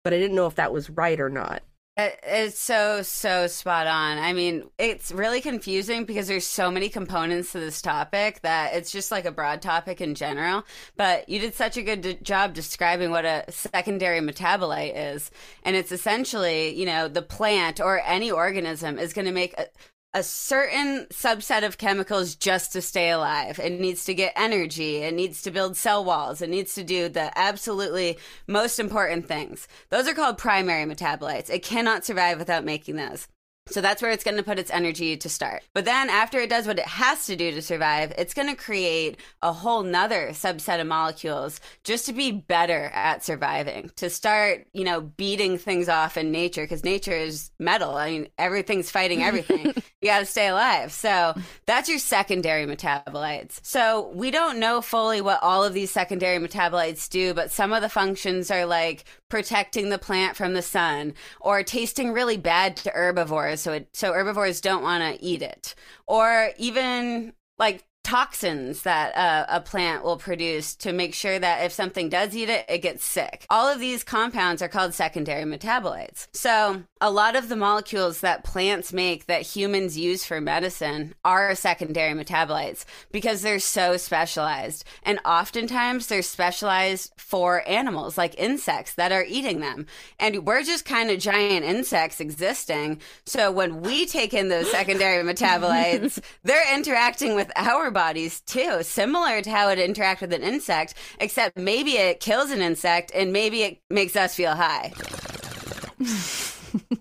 [0.04, 1.62] But I didn't know if that was right or not.
[1.98, 4.18] It- It's so so spot on.
[4.18, 8.92] I mean, it's really confusing because there's so many components to this topic that it's
[8.92, 10.66] just like a broad topic in general.
[10.98, 15.32] But you did such a good job describing what a secondary metabolite is,
[15.64, 19.68] and it's essentially, you know, the plant or any organism is going to make a,
[20.16, 23.60] a certain subset of chemicals just to stay alive.
[23.60, 25.00] It needs to get energy.
[25.00, 26.42] It needs to build cell walls.
[26.42, 29.68] It needs to do the absolutely most important things.
[29.90, 31.50] Those are called primary metabolites.
[31.50, 33.28] It cannot survive without making those.
[33.72, 35.64] So that's where it's going to put its energy to start.
[35.74, 38.56] But then after it does what it has to do to survive, it's going to
[38.56, 44.68] create a whole nother subset of molecules just to be better at surviving, to start,
[44.74, 47.96] you know, beating things off in nature because nature is metal.
[47.96, 49.66] I mean, everything's fighting everything.
[50.02, 50.92] you got to stay alive.
[50.92, 51.34] So
[51.66, 53.60] that's your secondary metabolites.
[53.64, 57.82] So we don't know fully what all of these secondary metabolites do, but some of
[57.82, 62.92] the functions are like protecting the plant from the sun or tasting really bad to
[62.92, 65.76] herbivores so it, so herbivores don't want to eat it.
[66.08, 71.72] Or even like toxins that uh, a plant will produce to make sure that if
[71.72, 73.48] something does eat it, it gets sick.
[73.50, 76.28] All of these compounds are called secondary metabolites.
[76.32, 81.56] So, a lot of the molecules that plants make that humans use for medicine are
[81.56, 84.86] secondary metabolites because they're so specialized.
[85.02, 89.88] And oftentimes they're specialized for animals like insects that are eating them.
[90.20, 93.02] And we're just kind of giant insects existing.
[93.26, 99.42] So, when we take in those secondary metabolites, they're interacting with our bodies too, similar
[99.42, 103.64] to how it interact with an insect, except maybe it kills an insect and maybe
[103.64, 104.94] it makes us feel high.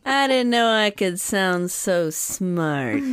[0.07, 3.03] I didn't know I could sound so smart.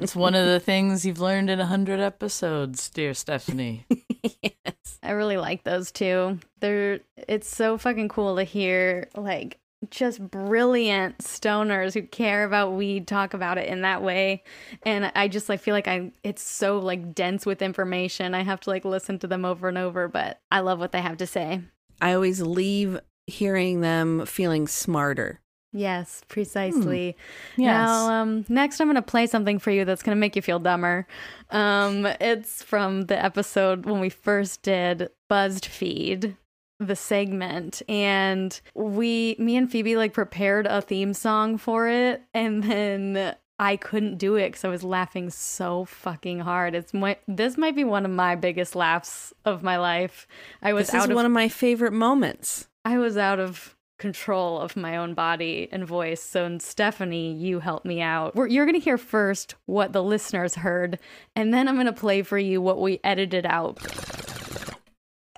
[0.00, 3.84] It's one of the things you've learned in a hundred episodes, dear Stephanie.
[4.42, 4.98] Yes.
[5.02, 6.38] I really like those two.
[6.60, 9.58] They're it's so fucking cool to hear like
[9.90, 14.42] just brilliant stoners who care about weed talk about it in that way.
[14.82, 18.34] And I just like feel like I it's so like dense with information.
[18.34, 21.00] I have to like listen to them over and over, but I love what they
[21.00, 21.60] have to say.
[22.00, 25.40] I always leave hearing them feeling smarter.
[25.72, 27.14] Yes, precisely.
[27.56, 27.66] Yes.
[27.66, 30.40] Now, um, next I'm going to play something for you that's going to make you
[30.40, 31.06] feel dumber.
[31.50, 36.36] Um, it's from the episode when we first did Buzzed Feed,
[36.80, 42.62] the segment, and we, me and Phoebe, like prepared a theme song for it, and
[42.62, 46.76] then I couldn't do it because I was laughing so fucking hard.
[46.76, 50.28] It's my, this might be one of my biggest laughs of my life.
[50.62, 52.68] I was This out is of one of my favorite moments.
[52.84, 56.22] I was out of control of my own body and voice.
[56.22, 58.36] So, and Stephanie, you helped me out.
[58.36, 61.00] We're, you're going to hear first what the listeners heard,
[61.34, 63.80] and then I'm going to play for you what we edited out.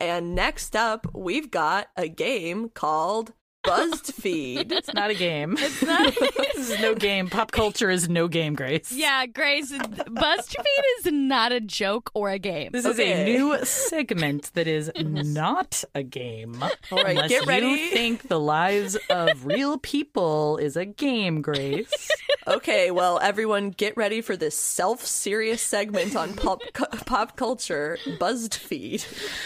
[0.01, 3.35] And next up, we've got a game called
[3.67, 4.73] BuzzFeed.
[4.73, 5.57] It's not a game.
[5.59, 6.15] It's not,
[6.61, 7.31] This is no game.
[7.31, 8.93] Pop culture is no game, Grace.
[8.93, 12.71] Yeah, Grace, BuzzFeed is not a joke or a game.
[12.71, 16.63] This is a new segment that is not a game.
[16.63, 17.67] All right, Unless get ready.
[17.67, 21.91] You think the lives of real people is a game, Grace?
[22.47, 28.55] Okay, well, everyone, get ready for this self-serious segment on pop cu- pop culture, Buzzed
[28.55, 29.05] Feed.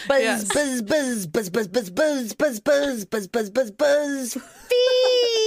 [0.08, 0.52] Buzz, Yes.
[0.52, 4.34] buzz, buzz, buzz, buzz, buzz, buzz, buzz, buzz, buzz, buzz, buzz, buzz.
[4.34, 5.43] Feed.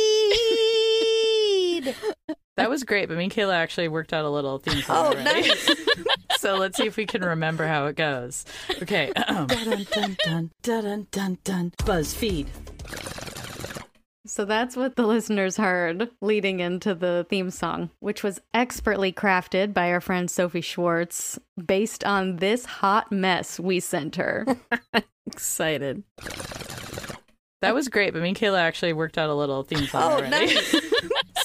[2.58, 5.06] That was great, but me and Kayla actually worked out a little theme song Oh,
[5.10, 5.48] already.
[5.48, 5.70] nice.
[6.40, 8.46] so let's see if we can remember how it goes.
[8.82, 9.12] Okay.
[9.16, 11.72] dun, dun, dun, dun, dun, dun.
[11.84, 12.48] BuzzFeed.
[14.26, 19.74] So that's what the listeners heard leading into the theme song, which was expertly crafted
[19.74, 24.46] by our friend Sophie Schwartz based on this hot mess we sent her.
[25.28, 26.04] Excited.
[27.62, 30.16] That was great, but me and Kayla actually worked out a little theme song Oh,
[30.18, 30.30] already.
[30.30, 30.76] nice.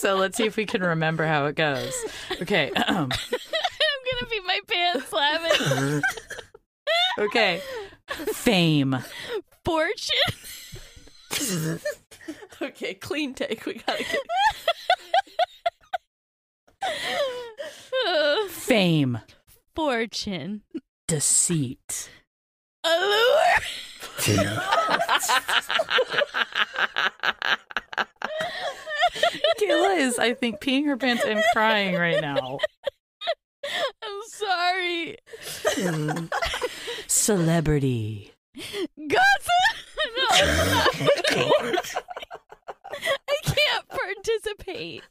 [0.03, 1.95] So let's see if we can remember how it goes.
[2.43, 2.73] Okay.
[2.89, 6.03] Um, I'm gonna be my pants laughing.
[7.19, 7.63] okay.
[8.33, 8.99] Fame.
[9.65, 10.35] Fortune.
[12.61, 13.65] Okay, clean take.
[13.65, 14.21] We gotta get.
[18.51, 19.21] Fame.
[19.75, 20.63] Fortune.
[21.07, 22.11] Deceit.
[22.85, 23.59] Allure.
[29.61, 32.59] Kayla is, I think, peeing her pants and crying right now.
[34.03, 35.17] I'm sorry.
[35.65, 36.27] Hmm.
[37.07, 38.33] Celebrity.
[39.09, 39.51] Gossip.
[41.35, 41.97] No, it's.
[43.29, 45.03] I can't participate.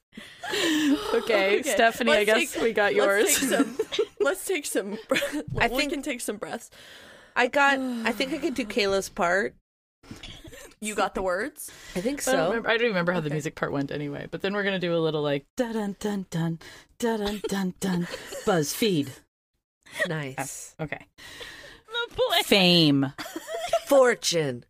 [1.13, 3.23] Okay, Stephanie, I let's guess take- we got yours.
[3.25, 3.77] Let's take some.
[4.19, 4.97] let's take some.
[5.11, 6.69] I think, we think- can take some breaths.
[7.35, 7.79] I got.
[7.79, 9.55] I think I could do Kayla's part.
[10.79, 11.69] You got the words.
[11.95, 12.47] I think I don't, so.
[12.49, 14.95] remember, I don't remember how the music part went anyway, but then we're gonna do
[14.95, 16.59] a little like dun dun dun dun
[16.99, 18.07] dun dun dun
[18.45, 19.09] BuzzFeed.
[20.07, 20.73] Nice.
[20.79, 21.05] Okay.
[22.09, 22.41] The play.
[22.43, 23.13] Fame.
[23.87, 24.63] Fortune.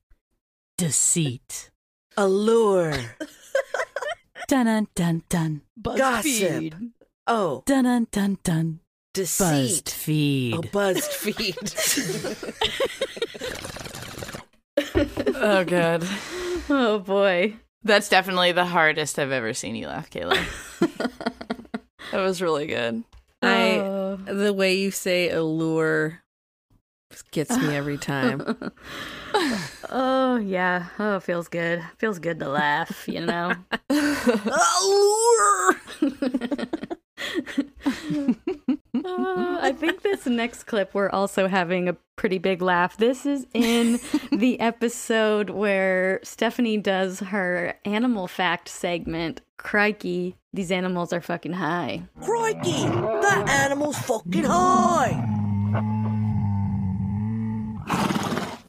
[0.78, 1.70] Deceit.
[2.18, 2.94] Allure.
[4.48, 5.62] Dun dun dun dun.
[5.82, 6.74] Gossip.
[7.28, 8.80] Oh, Dun dun dun dun.
[9.14, 9.86] deceit.
[9.86, 10.54] BuzzFeed.
[10.56, 11.56] Oh, buzzed feed.
[14.96, 16.04] Oh god.
[16.70, 17.56] oh boy.
[17.84, 20.38] That's definitely the hardest I've ever seen you laugh, Kayla.
[22.12, 23.04] That was really good.
[23.42, 24.18] I Oh.
[24.26, 26.20] the way you say allure
[27.32, 28.42] gets me every time.
[29.90, 30.88] oh yeah.
[31.00, 31.82] Oh, it feels good.
[32.00, 33.54] Feels good to laugh, you know.
[33.90, 35.76] Allure.
[39.20, 42.98] Uh, I think this next clip we're also having a pretty big laugh.
[42.98, 44.00] This is in
[44.32, 49.42] the episode where Stephanie does her animal fact segment.
[49.58, 52.04] Crikey, these animals are fucking high.
[52.22, 55.28] Crikey, that animal's fucking high.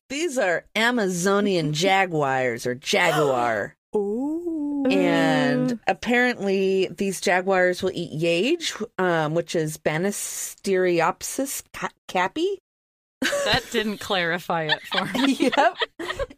[0.08, 3.76] These are Amazonian jaguars or jaguar.
[3.96, 4.41] Ooh.
[4.90, 12.58] And apparently, these jaguars will eat yage, um, which is Banisteriopsis ca- capi.
[13.20, 15.34] That didn't clarify it for me.
[15.56, 15.76] yep.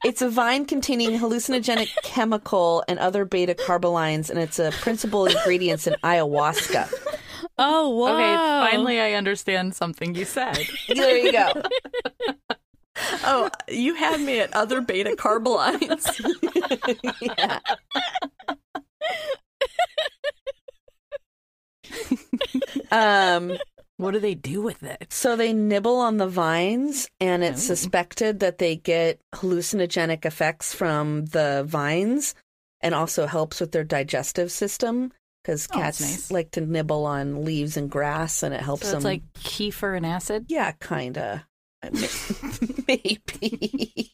[0.04, 5.86] It's a vine containing hallucinogenic chemical and other beta carbolines, and it's a principal ingredient
[5.86, 6.92] in ayahuasca.
[7.58, 8.14] Oh, wow.
[8.14, 10.58] Okay, finally I understand something you said.
[10.88, 11.52] There you go.
[13.24, 16.04] Oh, you had me at other beta carbolines.
[17.20, 17.58] yeah.
[22.90, 23.56] um,
[23.96, 25.12] What do they do with it?
[25.12, 27.74] so they nibble on the vines, and it's Oh.
[27.74, 32.34] suspected that they get hallucinogenic effects from the vines,
[32.80, 36.30] and also helps with their digestive system because Oh, cats nice.
[36.30, 38.96] like to nibble on leaves and grass, and it helps So them.
[38.98, 40.46] it's like kefir and acid?
[40.48, 41.46] Yeah, kinda.
[42.88, 44.12] Maybe.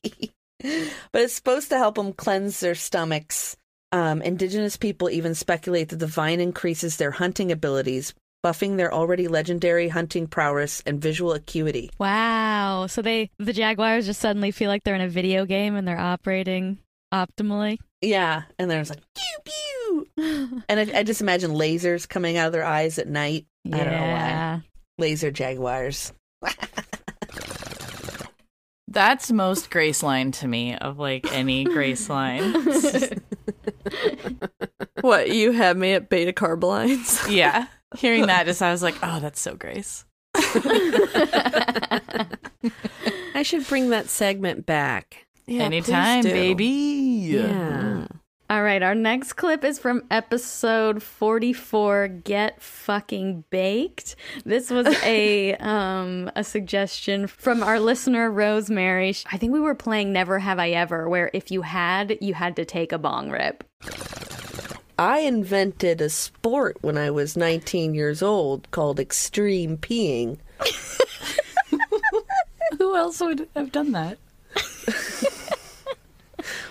[1.13, 3.57] but it's supposed to help them cleanse their stomachs.
[3.93, 8.15] Um, indigenous people even speculate that the vine increases their hunting abilities,
[8.45, 11.91] buffing their already legendary hunting prowess and visual acuity.
[11.99, 12.87] Wow.
[12.87, 15.99] So they the Jaguars just suddenly feel like they're in a video game and they're
[15.99, 16.79] operating
[17.13, 17.79] optimally.
[18.01, 22.53] Yeah, and there's like pew pew, and I, I just imagine lasers coming out of
[22.53, 23.47] their eyes at night.
[23.67, 24.63] I don't know why.
[24.99, 26.13] Laser jaguars.
[28.91, 32.53] That's most Grace line to me of like any Grace line.
[35.01, 37.31] what, you had me at beta carbolines?
[37.35, 37.69] yeah.
[37.97, 40.05] Hearing that just I was like, oh, that's so Grace.
[43.35, 45.27] I should bring that segment back.
[45.47, 46.67] Yeah, Anytime, baby.
[46.67, 48.00] Yeah.
[48.51, 54.17] All right, our next clip is from episode 44 Get Fucking Baked.
[54.45, 59.15] This was a um a suggestion from our listener Rosemary.
[59.31, 62.57] I think we were playing Never Have I Ever where if you had, you had
[62.57, 63.63] to take a bong rip.
[64.99, 70.39] I invented a sport when I was 19 years old called extreme peeing.
[72.79, 74.19] Who else would have done that?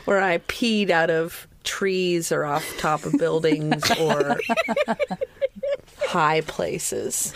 [0.04, 4.40] where I peed out of trees or off top of buildings or
[6.00, 7.32] high places.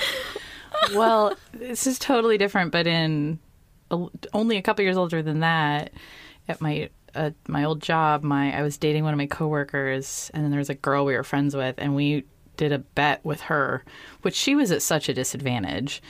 [0.93, 3.37] well, this is totally different, but in
[3.91, 5.93] a, only a couple years older than that,
[6.47, 10.43] at my uh, my old job, my I was dating one of my coworkers, and
[10.43, 12.25] then there was a girl we were friends with, and we
[12.57, 13.85] did a bet with her,
[14.23, 16.01] which she was at such a disadvantage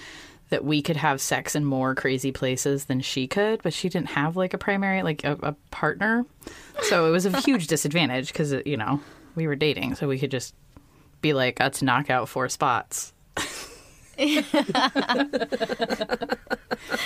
[0.54, 4.10] that we could have sex in more crazy places than she could, but she didn't
[4.10, 6.26] have like a primary, like a, a partner,
[6.84, 9.02] so it was a huge disadvantage because uh, you know
[9.36, 10.54] we were dating, so we could just
[11.22, 13.14] be like, let's knock out four spots.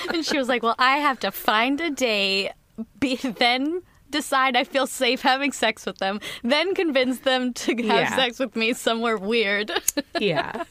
[0.10, 2.52] And she was like, "Well, I have to find a day,
[3.00, 7.86] be then decide I feel safe having sex with them, then convince them to have
[7.86, 8.16] Yeah.
[8.16, 9.72] sex with me somewhere weird."
[10.20, 10.64] yeah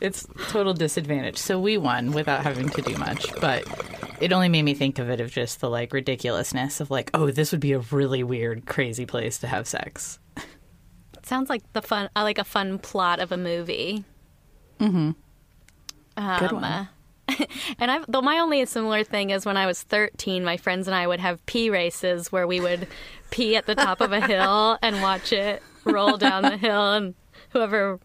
[0.00, 3.64] it's total disadvantage so we won without having to do much but
[4.20, 7.30] it only made me think of it of just the like ridiculousness of like oh
[7.30, 10.18] this would be a really weird crazy place to have sex
[11.26, 14.04] Sounds like the fun, uh, like a fun plot of a movie.
[14.78, 15.10] Mm-hmm.
[16.16, 16.88] Um, Good one.
[17.80, 20.94] and I, though my only similar thing is when I was 13, my friends and
[20.94, 22.86] I would have pee races where we would
[23.32, 27.16] pee at the top of a hill and watch it roll down the hill, and
[27.50, 27.98] whoever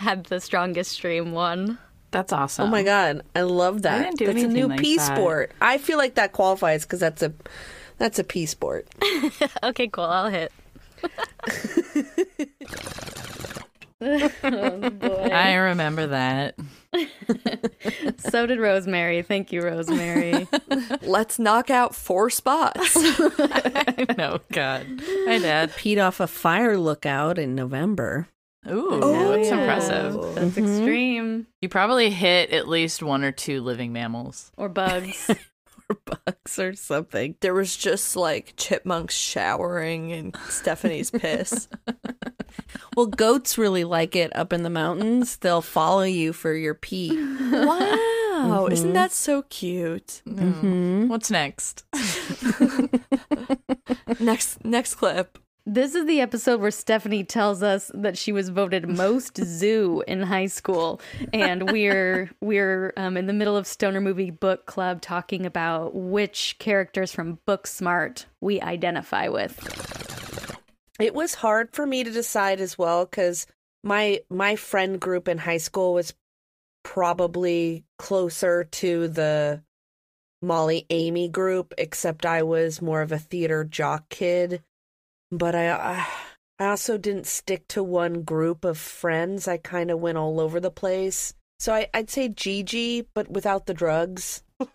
[0.00, 1.78] had the strongest stream won.
[2.10, 4.00] that's awesome Oh my god, I love that.
[4.00, 5.16] I didn't do that's a anything new like pee that.
[5.16, 5.52] sport.
[5.60, 7.32] I feel like that qualifies because that's a
[7.98, 8.88] that's a P sport.
[9.62, 10.04] Okay, cool.
[10.04, 10.52] I'll hit.
[14.02, 16.54] i remember that
[18.18, 19.22] So did Rosemary.
[19.22, 20.48] Thank you, Rosemary.
[21.02, 22.96] Let's knock out four spots.
[24.16, 24.86] no god
[25.26, 28.28] hi dad Peed off a fire lookout in November.
[28.68, 29.60] Ooh Oh, that's yeah.
[29.60, 30.64] impressive That's mm-hmm.
[30.64, 31.46] extreme.
[31.60, 35.30] you probably hit at least one or two living mammals Or bugs.
[35.90, 37.34] Or bugs or something.
[37.40, 41.68] there was just like chipmunks showering in Stephanie's piss.
[42.96, 45.36] Well, goats really like it up in the mountains.
[45.36, 47.10] They'll follow you for your pee.
[47.16, 47.96] wow,
[48.64, 48.72] mm-hmm.
[48.72, 50.22] isn't that so cute?
[50.26, 51.06] Mm-hmm.
[51.08, 51.84] what's next
[54.20, 55.38] Next next clip.
[55.72, 60.20] This is the episode where Stephanie tells us that she was voted most zoo in
[60.20, 61.00] high school,
[61.32, 66.56] and we're we're um, in the middle of Stoner Movie Book Club talking about which
[66.58, 69.56] characters from Booksmart we identify with.
[70.98, 73.46] It was hard for me to decide as well because
[73.84, 76.14] my my friend group in high school was
[76.82, 79.62] probably closer to the
[80.42, 84.64] Molly Amy group, except I was more of a theater jock kid.
[85.32, 86.06] But I I,
[86.58, 89.46] I also didn't stick to one group of friends.
[89.48, 91.34] I kind of went all over the place.
[91.58, 94.42] So I, I'd say Gigi, but without the drugs.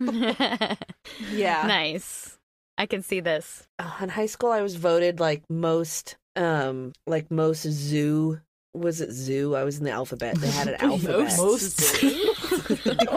[1.32, 1.66] Yeah.
[1.66, 2.36] Nice.
[2.78, 3.66] I can see this.
[3.78, 8.40] uh, in high school I was voted like most um like most zoo
[8.74, 9.54] was it zoo?
[9.56, 10.34] I was in the alphabet.
[10.36, 11.36] They had an alphabet.
[11.38, 12.34] most zoo.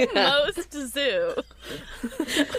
[0.15, 1.35] most zoo.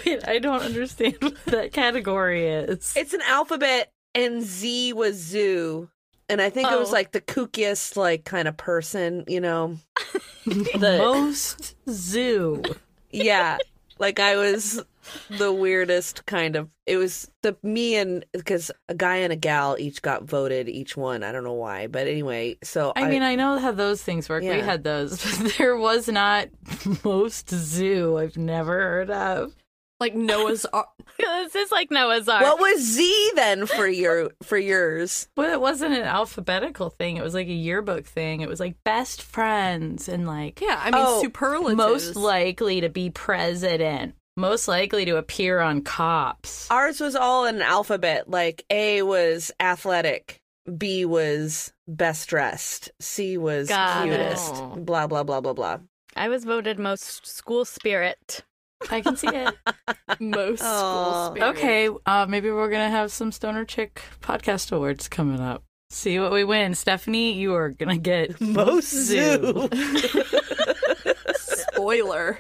[0.05, 5.89] Wait, i don't understand what that category is It's an alphabet and Z was zoo.
[6.29, 6.93] And I think it was Oh.
[6.93, 9.77] like the kookiest like kind of person, you know.
[10.47, 12.63] the most zoo
[13.11, 13.59] Yeah.
[13.99, 14.83] like I was
[15.29, 19.77] the weirdest kind of it was the me and because a guy and a gal
[19.79, 21.25] each got voted each one.
[21.25, 21.89] I don't know why.
[21.89, 24.43] But anyway, so I mean, I know how those things work.
[24.43, 26.49] We had those, but there was not
[27.05, 29.55] most zoo I've never heard of.
[30.01, 30.89] Like Noah's Ark.
[31.19, 32.43] this is like Noah's Ark.
[32.43, 35.29] what was Z then for your for yours?
[35.37, 37.17] Well, it wasn't an alphabetical thing.
[37.19, 38.41] It was like a yearbook thing.
[38.41, 41.77] It was like best friends and like Yeah, I mean Oh, superlatives.
[41.77, 46.71] most likely to be president, most likely to appear on cops.
[46.71, 48.31] Ours was all in an alphabet.
[48.31, 50.41] Like A was athletic,
[50.79, 54.55] B was best dressed, C was Got cutest.
[54.55, 54.85] it.
[54.87, 55.79] Blah blah blah blah blah.
[56.17, 58.45] I was voted most school spirit.
[58.91, 59.55] I can see it.
[60.21, 61.49] most school spirit.
[61.57, 65.63] okay, uh, maybe we're gonna have some Stoner Chick podcast awards coming up.
[65.91, 67.33] See what we win, Stephanie.
[67.35, 69.69] You are gonna get Most zoo.
[71.35, 72.39] Spoiler.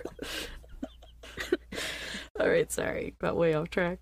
[2.38, 3.98] All right, sorry, got way off track.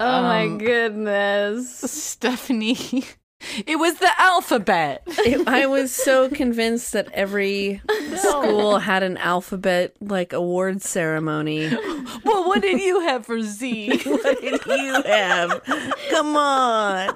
[0.00, 1.70] Oh my Um, goodness.
[1.90, 3.04] Stephanie.
[3.66, 5.02] It was the alphabet.
[5.06, 7.80] It- I was so convinced that every
[8.16, 11.68] school had an alphabet like award ceremony.
[12.24, 14.00] well, what did you have for Z?
[14.04, 15.62] What did you have?
[16.10, 17.14] Come on.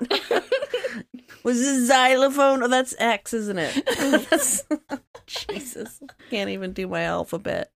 [1.45, 2.63] Was it xylophone?
[2.63, 5.01] Oh, that's X, isn't it?
[5.27, 6.01] Jesus.
[6.31, 7.71] Can't even do my alphabet.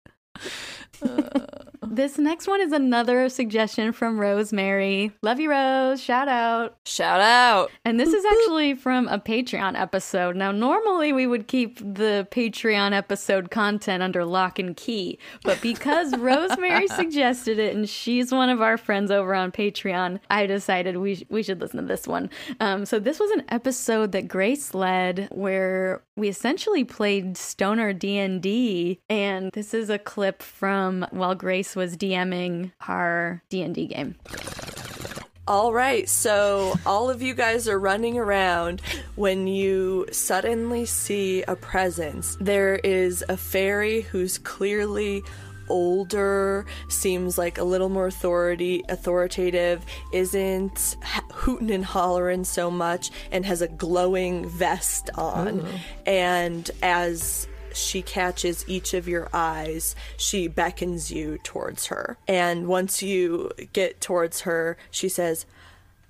[1.91, 5.11] This next one is another suggestion from Rosemary.
[5.23, 6.01] Love you, Rose.
[6.01, 6.77] Shout out.
[6.85, 7.71] Shout out.
[7.83, 10.35] And this is actually from a Patreon episode.
[10.35, 16.15] Now, normally we would keep the Patreon episode content under lock and key, but because
[16.17, 21.15] Rosemary suggested it and she's one of our friends over on Patreon, I decided we
[21.15, 22.29] sh- we should listen to this one.
[22.59, 28.17] Um, so this was an episode that Grace led where we essentially played Stoner D
[28.19, 33.61] and D, and this is a clip from Um, while Grace was DMing our D
[33.61, 34.15] and D game.
[35.45, 38.81] All right, so all of you guys are running around
[39.15, 42.37] when you suddenly see a presence.
[42.39, 45.23] There is a fairy who's clearly
[45.67, 50.95] older, seems like a little more authority authoritative, isn't
[51.33, 55.61] hooting and hollering so much, and has a glowing vest on.
[55.61, 55.79] Oh.
[56.05, 59.95] And as she catches each of your eyes.
[60.17, 62.17] She beckons you towards her.
[62.27, 65.45] And once you get towards her, she says,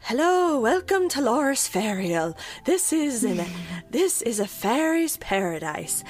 [0.03, 2.35] Hello, welcome to Loris Ferial.
[2.65, 3.45] This is an
[3.91, 6.03] this is a fairy's paradise.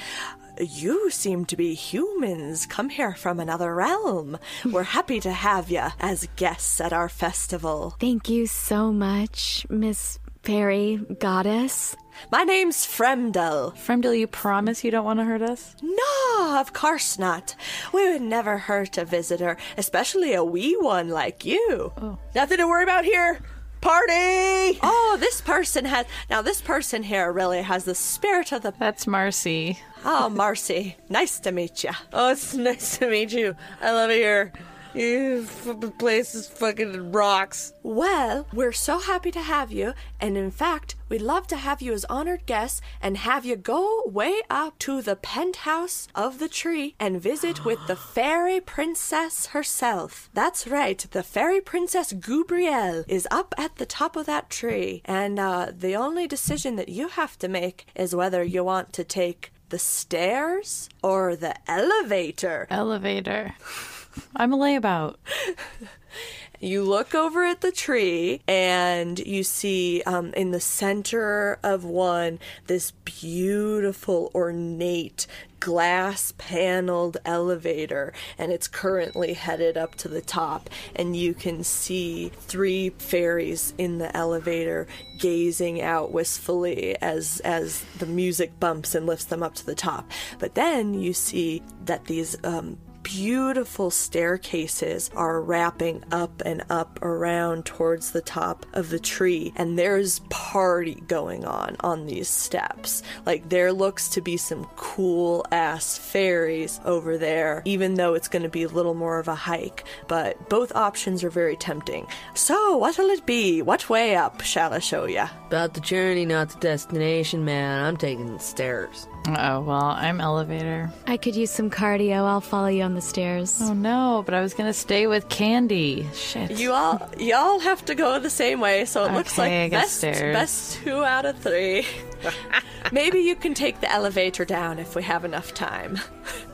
[0.58, 4.38] You seem to be humans, come here from another realm.
[4.64, 7.96] We're happy to have you as guests at our festival.
[7.98, 11.96] Thank you so much, Miss Fairy Goddess.
[12.30, 13.74] My name's Fremdel.
[13.76, 15.74] Fremdel, you promise you don't want to hurt us?
[15.82, 17.56] No, of course not.
[17.92, 21.92] We would never hurt a visitor, especially a wee one like you.
[21.96, 22.18] Oh.
[22.34, 23.40] Nothing to worry about here.
[23.80, 24.78] Party!
[24.82, 26.04] Oh, this person has.
[26.28, 28.74] Now, this person here really has the spirit of the.
[28.78, 29.78] That's Marcy.
[30.04, 30.96] Oh, Marcy.
[31.08, 31.90] Nice to meet you.
[32.12, 33.56] Oh, it's nice to meet you.
[33.80, 34.52] I love it here.
[34.92, 37.72] You f- place is fucking rocks.
[37.82, 41.92] Well, we're so happy to have you, and in fact, we'd love to have you
[41.92, 46.94] as honored guests and have you go way up to the penthouse of the tree
[46.98, 50.30] and visit with the fairy princess herself.
[50.32, 55.38] That's right, the fairy princess Gubrielle is up at the top of that tree, and
[55.38, 59.52] uh, the only decision that you have to make is whether you want to take
[59.70, 62.66] the stairs or the elevator.
[62.70, 63.54] Elevator.
[64.36, 65.16] I'm a layabout.
[66.62, 72.38] You look over at the tree and you see um, in the center of one
[72.66, 75.26] this beautiful, ornate,
[75.58, 80.68] glass paneled elevator, and it's currently headed up to the top.
[80.94, 84.86] And you can see three fairies in the elevator
[85.18, 90.10] gazing out wistfully as, as the music bumps and lifts them up to the top.
[90.38, 97.64] But then you see that these um, beautiful staircases are wrapping up and up around
[97.64, 103.48] towards the top of the tree and there's party going on on these steps like
[103.48, 108.48] there looks to be some cool ass fairies over there even though it's going to
[108.48, 113.10] be a little more of a hike but both options are very tempting so what'll
[113.10, 117.44] it be what way up shall i show ya About the journey, not the destination,
[117.44, 117.84] man.
[117.84, 119.08] I'm taking the stairs.
[119.28, 120.90] Oh, well, I'm elevator.
[121.06, 122.24] I could use some cardio.
[122.24, 123.58] I'll follow you on the stairs.
[123.62, 126.06] Oh no, but I was gonna stay with Candy.
[126.14, 126.52] Shit.
[126.52, 129.70] you all y'all have to go the same way so it looks Okay, I like
[129.72, 130.34] guess best stairs.
[130.34, 131.86] best two out of three
[132.92, 135.98] maybe you can take the elevator down if we have enough time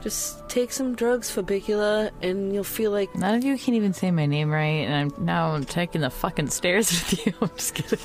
[0.06, 4.12] Just take some drugs, Fabicula, and you'll feel like None of you can even say
[4.12, 7.34] my name right, and I'm now I'm taking the fucking stairs with you.
[7.40, 7.98] I'm just kidding.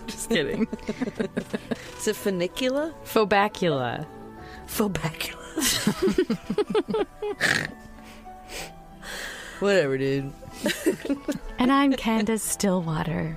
[0.08, 0.66] just kidding.
[1.92, 2.92] it's a funicula.
[3.04, 4.04] Phobacula.
[4.66, 5.36] Fabacula.
[9.60, 10.32] Whatever, dude.
[11.58, 13.36] And I'm Candace Stillwater.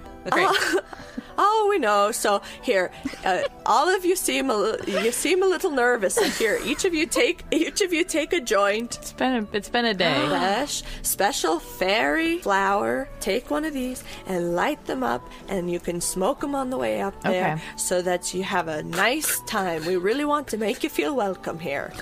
[1.38, 2.12] Oh, we know.
[2.12, 2.92] So here,
[3.26, 6.18] uh, all of you seem a li- you seem a little nervous.
[6.18, 8.98] And here, each of you take each of you take a joint.
[8.98, 10.26] It's been a, it's been a day.
[10.28, 13.08] Fresh, special fairy flower.
[13.20, 16.78] Take one of these and light them up, and you can smoke them on the
[16.78, 17.62] way up there, Okay.
[17.78, 19.86] so that you have a nice time.
[19.86, 21.94] We really want to make you feel welcome here.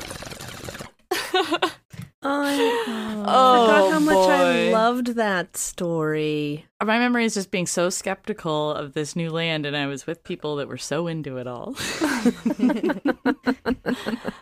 [2.22, 6.66] I Oh, forgot how much I loved that story.
[6.84, 10.24] My memory is just being so skeptical of this new land, and I was with
[10.24, 11.76] people that were so into it all.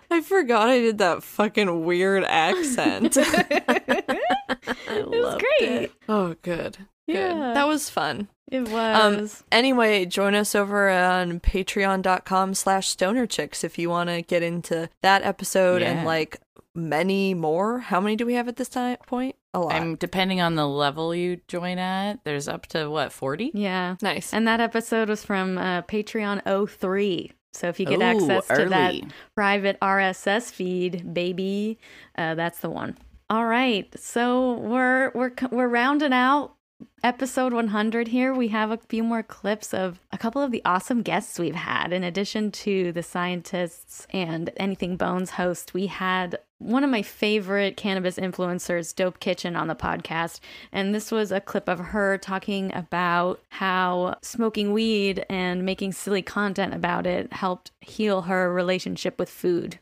[0.09, 3.17] I forgot I did that fucking weird accent.
[3.19, 5.91] I loved Great.
[6.09, 6.77] oh, good.
[7.07, 7.13] Good.
[7.15, 7.53] Yeah.
[7.53, 8.27] That was fun.
[8.51, 9.43] It Um, was.
[9.51, 14.89] anyway, join us over on patreon.com slash stoner chicks if you want to get into
[15.01, 15.91] that episode Yeah.
[15.91, 16.39] and like
[16.77, 17.79] many more.
[17.79, 19.35] How many do we have at this time point?
[19.53, 19.73] A lot.
[19.73, 22.23] I'm depending on the level you join at.
[22.23, 23.51] There's up to what forty.
[23.53, 23.95] yeah.
[24.01, 24.33] nice.
[24.33, 27.31] And that episode was from uh, Patreon 03.
[27.53, 28.93] So if you get Ooh, access to that
[29.33, 31.79] private RSS feed, baby,
[32.15, 32.97] uh, that's the one.
[33.29, 33.87] All right.
[33.99, 36.56] So we're we're we're rounding out
[37.03, 38.33] episode 100 here.
[38.33, 41.93] We have a few more clips of a couple of the awesome guests we've had.
[41.93, 47.77] In addition to the scientists and Anything Bones host, we had one of my favorite
[47.77, 50.39] cannabis influencers, Dope Kitchen, on the podcast.
[50.71, 56.21] And this was a clip of her talking about how smoking weed and making silly
[56.21, 59.77] content about it helped heal her relationship with food.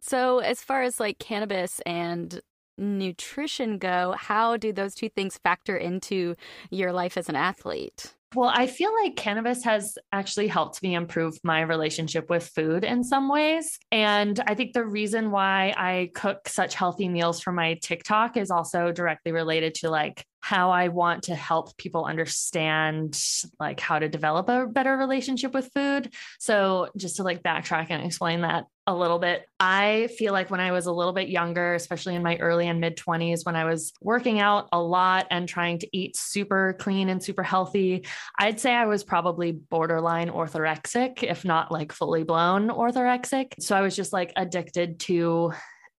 [0.00, 2.40] So, as far as like cannabis and
[2.78, 6.34] nutrition go, how do those two things factor into
[6.70, 8.14] your life as an athlete?
[8.34, 13.04] Well, I feel like cannabis has actually helped me improve my relationship with food in
[13.04, 13.78] some ways.
[13.90, 18.50] And I think the reason why I cook such healthy meals for my TikTok is
[18.50, 23.18] also directly related to like how I want to help people understand
[23.60, 26.12] like how to develop a better relationship with food.
[26.40, 30.58] So, just to like backtrack and explain that a little bit, I feel like when
[30.58, 33.64] I was a little bit younger, especially in my early and mid 20s, when I
[33.64, 38.04] was working out a lot and trying to eat super clean and super healthy,
[38.36, 43.52] I'd say I was probably borderline orthorexic, if not like fully blown orthorexic.
[43.60, 45.52] So I was just like addicted to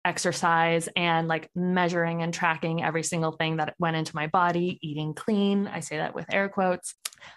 [0.05, 5.15] exercise and like measuring and tracking every single thing that went into my body, eating
[5.15, 5.67] clean.
[5.67, 6.95] I say that with air quotes.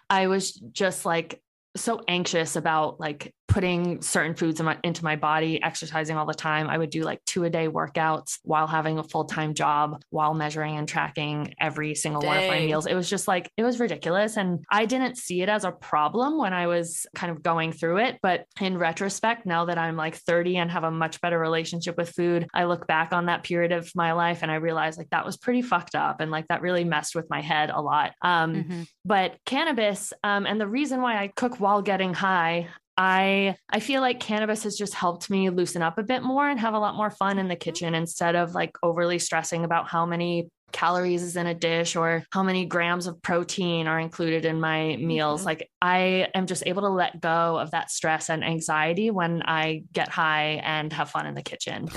[0.09, 1.41] I was just like
[1.76, 6.34] so anxious about like putting certain foods in my, into my body, exercising all the
[6.34, 6.70] time.
[6.70, 10.34] I would do like two a day workouts while having a full time job, while
[10.34, 12.86] measuring and tracking every single one of my meals.
[12.86, 14.36] It was just like, it was ridiculous.
[14.36, 17.99] And I didn't see it as a problem when I was kind of going through
[17.99, 18.20] it.
[18.22, 22.10] But in retrospect, now that I'm like 30 and have a much better relationship with
[22.10, 25.26] food, I look back on that period of my life and I realize like that
[25.26, 26.20] was pretty fucked up.
[26.20, 28.12] And like that really messed with my head a lot.
[28.22, 32.68] Um, but cannabis um, and the reason why i cook while getting high
[32.98, 36.60] i i feel like cannabis has just helped me loosen up a bit more and
[36.60, 37.62] have a lot more fun in the mm-hmm.
[37.62, 42.26] kitchen instead of like overly stressing about how many calories is in a dish or
[42.32, 45.41] how many grams of protein are included in my meals.
[45.41, 45.48] Mm-hmm.
[45.48, 49.84] Like i am just able to let go of that stress and anxiety when i
[49.93, 51.88] get high and have fun in the kitchen.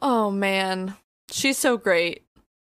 [0.00, 0.94] Oh man,
[1.30, 2.25] she's so great.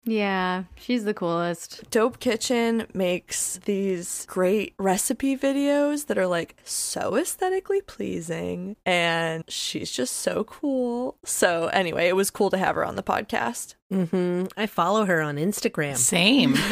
[0.07, 1.91] Yeah, she's the coolest.
[1.91, 9.91] Dope Kitchen makes these great recipe videos that are like so aesthetically pleasing and she's
[9.91, 11.17] just so cool.
[11.25, 13.77] So anyway, it was cool to have her on the podcast.
[13.93, 14.47] Mm-hmm.
[14.57, 15.97] I follow her on Instagram.
[15.97, 16.55] Same.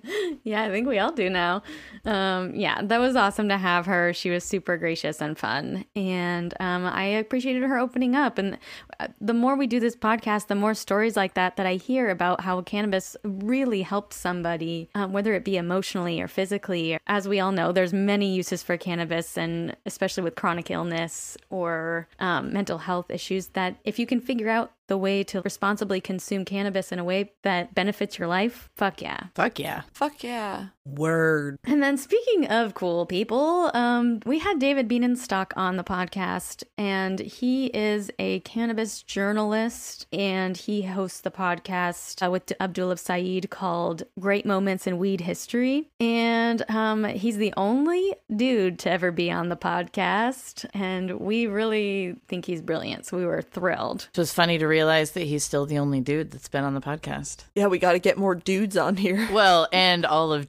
[0.44, 1.62] yeah, I think we all do now.
[2.04, 4.12] Um, yeah, that was awesome to have her.
[4.12, 8.38] She was super gracious and fun, and um, I appreciated her opening up.
[8.38, 8.58] And
[8.98, 12.08] uh, the more we do this podcast, the more stories like that that I hear
[12.08, 16.98] about how cannabis really helped somebody, um, whether it be emotionally or physically.
[17.06, 22.08] As we all know, there's many uses for cannabis, and especially with chronic illness or
[22.18, 23.48] um, mental health issues.
[23.48, 27.32] That if you can figure out the way to responsibly consume cannabis in a way
[27.44, 29.28] that benefits your life, fuck yeah.
[29.36, 29.82] Fuck yeah.
[29.92, 30.66] Fuck yeah.
[30.84, 31.58] Word.
[31.64, 37.18] And then speaking of cool people, um, we had David Bienenstock on the podcast, and
[37.18, 44.04] he is a cannabis journalist, and he hosts the podcast uh, with Abdullah Saeed called
[44.18, 49.50] "Great Moments in Weed History," and um, he's the only dude to ever be on
[49.50, 53.06] the podcast, and we really think he's brilliant.
[53.06, 54.08] So we were thrilled.
[54.14, 56.80] It was funny to realize that he's still the only dude that's been on the
[56.80, 57.44] podcast.
[57.54, 59.28] Yeah, we got to get more dudes on here.
[59.30, 60.48] Well, and all of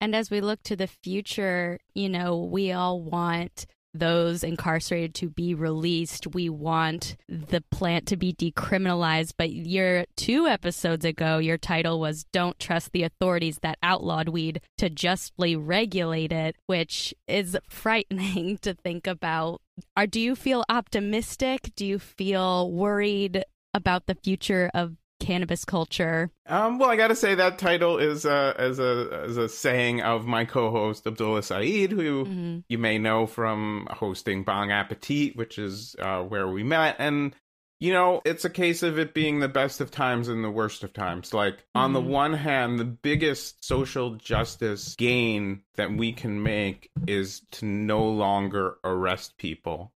[0.00, 5.28] And as we look to the future, you know, we all want those incarcerated to
[5.28, 6.26] be released.
[6.28, 9.32] We want the plant to be decriminalized.
[9.36, 14.60] But your two episodes ago, your title was Don't Trust the Authorities That Outlawed Weed
[14.78, 19.60] to Justly Regulate It, which is frightening to think about.
[19.96, 21.72] Are do you feel optimistic?
[21.74, 26.30] Do you feel worried about the future of cannabis culture?
[26.46, 30.02] Um, well, I got to say that title is uh, as a as a saying
[30.02, 32.64] of my co-host Abdullah Saeed, who Mhm.
[32.68, 37.34] you may know from hosting Bong Appetit, which is uh, where we met, and
[37.78, 40.82] you know it's a case of it being the best of times and the worst
[40.82, 41.32] of times.
[41.32, 42.06] Like on the Mhm.
[42.06, 48.76] one hand, the biggest social justice gain that we can make is to no longer
[48.84, 49.92] arrest people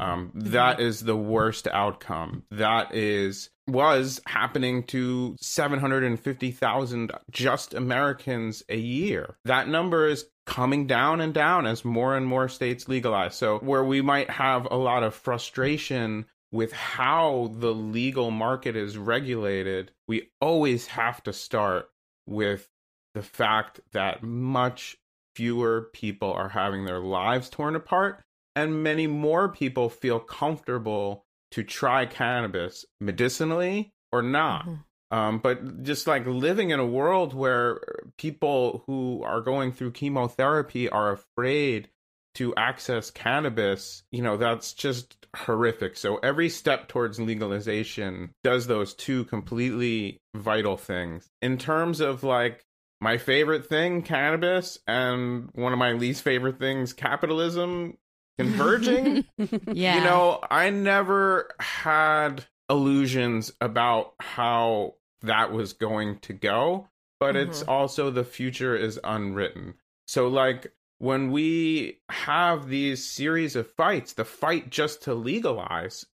[0.00, 2.44] Um, that is the worst outcome.
[2.50, 9.36] That is was happening to 750,000 just Americans a year.
[9.44, 13.34] That number is coming down and down as more and more states legalize.
[13.34, 18.96] So where we might have a lot of frustration with how the legal market is
[18.96, 21.90] regulated, we always have to start
[22.26, 22.70] with
[23.14, 24.96] the fact that much
[25.34, 28.24] fewer people are having their lives torn apart
[28.58, 34.68] and many more people feel comfortable to try cannabis medicinally or not.
[35.10, 37.80] Um, but just like living in a world where
[38.18, 41.88] people who are going through chemotherapy are afraid
[42.34, 45.96] to access cannabis, you know, that's just horrific.
[45.96, 51.28] So every step towards legalization does those two completely vital things.
[51.40, 52.64] In terms of like
[53.00, 57.96] my favorite thing, cannabis, and one of my least favorite things, capitalism
[58.38, 59.24] converging.
[59.72, 59.98] Yeah.
[59.98, 66.88] You know, I never had illusions about how that was going to go,
[67.20, 67.70] but it's mm-hmm.
[67.70, 69.74] also the future is unwritten.
[70.06, 76.04] So, like, when we have these series of fights, the fight just to legalize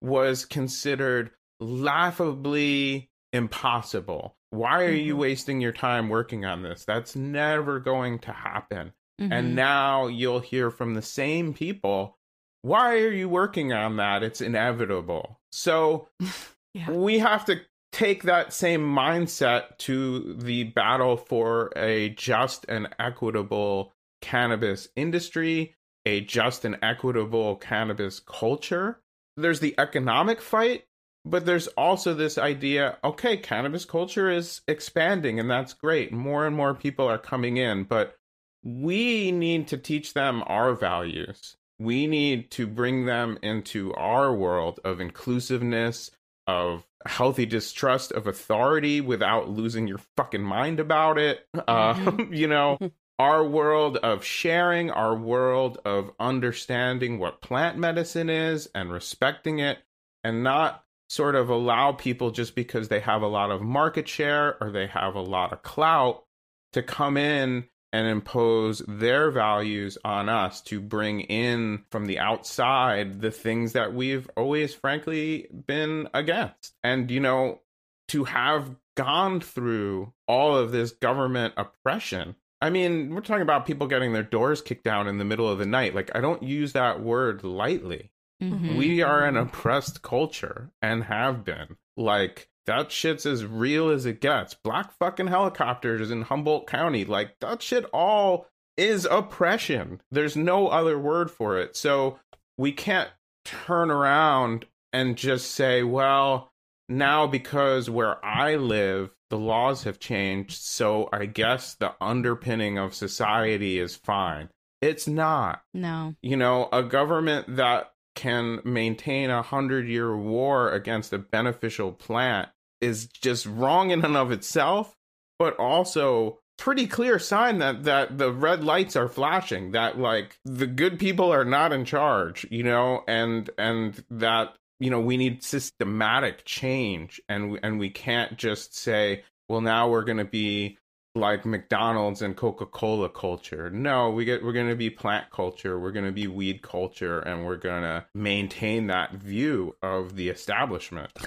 [0.00, 4.36] was considered laughably impossible.
[4.50, 5.20] Why are you mm-hmm.
[5.20, 6.84] wasting your time working on this?
[6.84, 8.92] That's never going to happen.
[9.20, 9.28] Mhm.
[9.30, 12.16] And now you'll hear from the same people,
[12.62, 14.22] why are you working on that?
[14.22, 15.40] It's inevitable.
[15.52, 16.08] So
[16.88, 17.60] we have to
[17.92, 23.92] take that same mindset to the battle for a just and equitable
[24.22, 25.74] cannabis industry,
[26.06, 29.00] a just and equitable cannabis culture.
[29.36, 30.84] There's the economic fight,
[31.24, 36.12] but there's also this idea okay, cannabis culture is expanding, and that's great.
[36.12, 38.16] More and more people are coming in, but
[38.62, 41.56] we need to teach them our values.
[41.78, 46.10] We need to bring them into our world of inclusiveness,
[46.46, 51.46] of healthy distrust of authority without losing your fucking mind about it.
[51.66, 52.78] Uh, you know,
[53.18, 59.78] our world of sharing, our world of understanding what plant medicine is and respecting it,
[60.22, 64.62] and not sort of allow people just because they have a lot of market share
[64.62, 66.24] or they have a lot of clout
[66.72, 73.20] to come in and impose their values on us to bring in from the outside
[73.20, 76.74] the things that we've always frankly been against.
[76.84, 77.60] And, you know,
[78.08, 82.36] to have gone through all of this government oppression.
[82.60, 85.58] I mean, we're talking about people getting their doors kicked down in the middle of
[85.58, 85.94] the night.
[85.94, 88.12] Like, I don't use that word lightly.
[88.42, 88.76] Mhm.
[88.76, 91.76] We are an oppressed culture and have been.
[91.96, 94.54] Like, that shit's as real as it gets.
[94.54, 97.04] Black fucking helicopters in Humboldt County.
[97.04, 98.46] Like, that shit all
[98.76, 100.00] is oppression.
[100.10, 101.76] There's no other word for it.
[101.76, 102.18] So
[102.56, 103.10] we can't
[103.44, 106.50] turn around and just say, well,
[106.88, 110.60] now because where I live, the laws have changed.
[110.60, 114.48] So I guess the underpinning of society is fine.
[114.80, 116.14] It's not No.
[116.22, 122.48] you know, a government that can maintain a hundred year war against a beneficial plant
[122.80, 124.96] is just wrong in and of itself,
[125.38, 130.66] but also pretty clear sign that that the red lights are flashing that like the
[130.66, 135.42] good people are not in charge you know and and that you know we need
[135.42, 140.76] systematic change and and we can't just say well now we're going to be
[141.14, 143.68] like McDonald's and Coca-Cola culture.
[143.70, 147.18] No, we get we're going to be plant culture, we're going to be weed culture
[147.20, 151.10] and we're going to maintain that view of the establishment.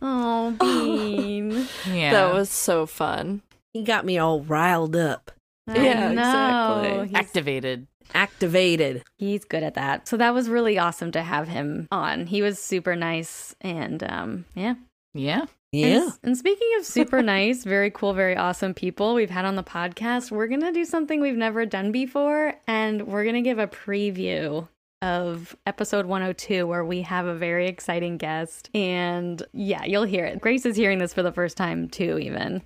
[0.00, 1.66] Oh, Bean.
[1.92, 2.12] Yeah.
[2.12, 3.42] That was so fun.
[3.74, 5.30] He got me all riled up,
[5.66, 6.92] I Yeah, know.
[6.92, 7.08] exactly.
[7.08, 7.86] He's, activated.
[8.14, 9.04] activated.
[9.18, 10.08] he's good at that.
[10.08, 12.26] So that was really awesome to have him on.
[12.26, 14.76] He was super nice and um yeah.
[15.12, 15.44] Yeah.
[15.72, 16.04] Yeah.
[16.04, 19.62] And, and speaking of super nice, very cool, very awesome people we've had on the
[19.62, 23.58] podcast, we're going to do something we've never done before and we're going to give
[23.58, 24.66] a preview
[25.00, 30.40] of episode 102 where we have a very exciting guest and yeah, you'll hear it.
[30.40, 32.62] Grace is hearing this for the first time too even.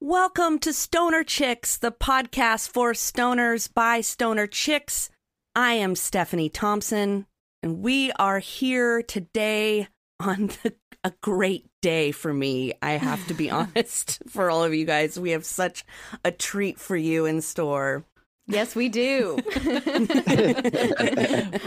[0.00, 5.10] Welcome to Stoner Chicks, the podcast for stoners by stoner chicks.
[5.54, 7.26] I am Stephanie Thompson,
[7.62, 9.86] and we are here today
[10.18, 10.74] on the,
[11.04, 12.72] a great day for me.
[12.80, 15.18] I have to be honest, for all of you guys.
[15.18, 15.84] We have such
[16.24, 18.04] a treat for you in store.
[18.48, 19.36] Yes, we do.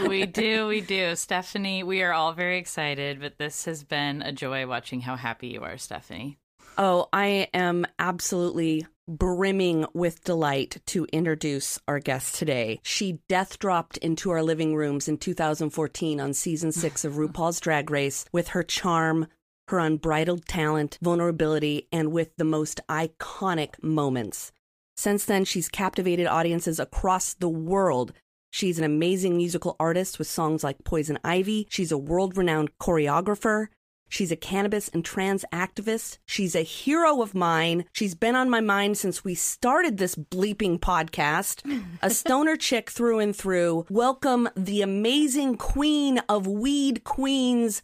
[0.07, 1.15] we do, we do.
[1.15, 5.47] Stephanie, we are all very excited, but this has been a joy watching how happy
[5.47, 6.37] you are, Stephanie.
[6.77, 12.81] Oh, I am absolutely brimming with delight to introduce our guest today.
[12.83, 17.89] She death dropped into our living rooms in 2014 on season six of RuPaul's Drag
[17.89, 19.27] Race with her charm,
[19.69, 24.51] her unbridled talent, vulnerability, and with the most iconic moments.
[24.97, 28.11] Since then, she's captivated audiences across the world.
[28.51, 31.67] She's an amazing musical artist with songs like Poison Ivy.
[31.69, 33.67] She's a world renowned choreographer.
[34.09, 36.19] She's a cannabis and trans activist.
[36.25, 37.85] She's a hero of mine.
[37.91, 41.61] She's been on my mind since we started this bleeping podcast.
[42.01, 43.85] A stoner chick through and through.
[43.89, 47.81] Welcome the amazing queen of weed queens,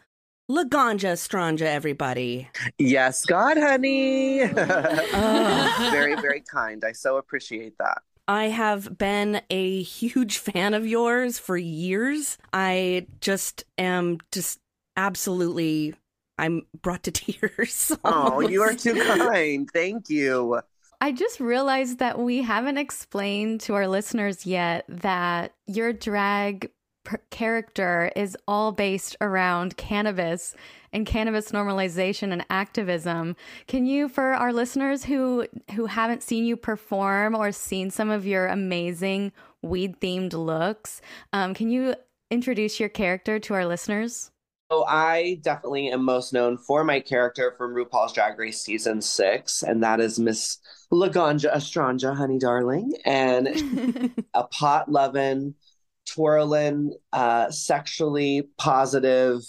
[0.49, 2.49] Laganja Estranja, everybody.
[2.77, 4.39] Yes, God, honey.
[4.47, 6.83] very, very kind.
[6.85, 7.99] I so appreciate that.
[8.27, 12.37] I have been a huge fan of yours for years.
[12.53, 14.59] I just am just
[14.95, 15.95] absolutely
[16.41, 17.95] I'm brought to tears.
[18.03, 19.69] Oh, you are too kind.
[19.71, 20.59] Thank you.
[20.99, 26.69] I just realized that we haven't explained to our listeners yet that your drag
[27.03, 30.55] per- character is all based around cannabis
[30.93, 33.35] and cannabis normalization and activism.
[33.67, 38.27] Can you for our listeners who who haven't seen you perform or seen some of
[38.27, 39.31] your amazing
[39.61, 41.01] weed themed looks,
[41.33, 41.95] um, can you
[42.29, 44.31] introduce your character to our listeners?
[44.71, 49.63] So I definitely am most known for my character from RuPaul's Drag Race season six,
[49.63, 50.59] and that is Miss
[50.93, 55.55] Laganja Estranja, honey darling, and a pot loving,
[56.05, 59.41] twirling, uh, sexually positive,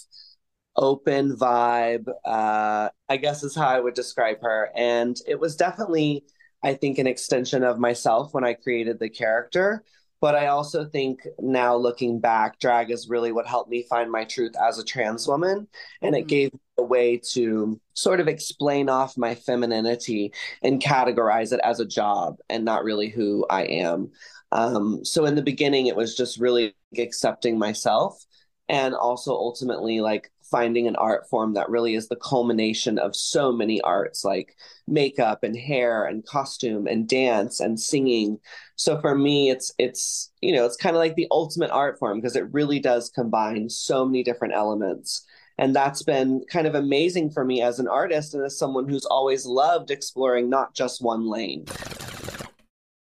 [0.75, 2.09] open vibe.
[2.25, 6.25] Uh, I guess is how I would describe her, and it was definitely,
[6.65, 9.85] I think, an extension of myself when I created the character.
[10.23, 14.25] But I also think now looking back, drag is really what helped me find my
[14.25, 15.67] truth as a trans woman.
[16.01, 21.53] And it gave me a way to sort of explain off my femininity and categorize
[21.53, 24.13] it as a job and not really who I am.
[24.53, 28.25] Um, so in the beginning, it was just really accepting myself
[28.69, 33.51] and also ultimately like finding an art form that really is the culmination of so
[33.51, 34.55] many arts like
[34.87, 38.39] makeup and hair and costume and dance and singing.
[38.77, 42.21] So for me it's it's you know it's kind of like the ultimate art form
[42.21, 45.27] because it really does combine so many different elements.
[45.59, 49.05] And that's been kind of amazing for me as an artist and as someone who's
[49.07, 51.67] always loved exploring not just one lane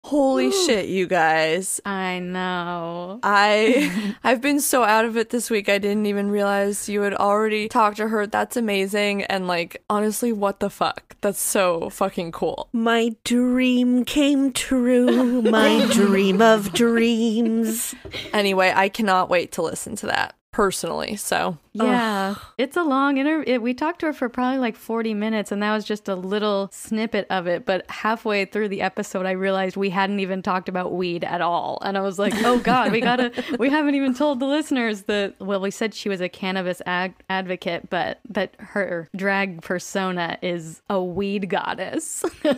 [0.05, 1.81] Holy shit, you guys.
[1.83, 3.19] I know.
[3.23, 5.67] I I've been so out of it this week.
[5.67, 8.27] I didn't even realize you had already talked to her.
[8.27, 11.15] That's amazing and like honestly, what the fuck?
[11.21, 12.69] That's so fucking cool.
[12.71, 15.41] My dream came true.
[15.41, 17.95] My dream of dreams.
[18.31, 21.17] Anyway, I cannot wait to listen to that personally.
[21.17, 23.59] So, Yeah, it's a long interview.
[23.59, 26.69] We talked to her for probably like 40 minutes, and that was just a little
[26.71, 27.65] snippet of it.
[27.65, 31.79] But halfway through the episode, I realized we hadn't even talked about weed at all.
[31.81, 35.35] And I was like, oh God, we gotta, we haven't even told the listeners that,
[35.41, 40.81] well, we said she was a cannabis ag- advocate, but that her drag persona is
[40.89, 42.23] a weed goddess.
[42.43, 42.55] so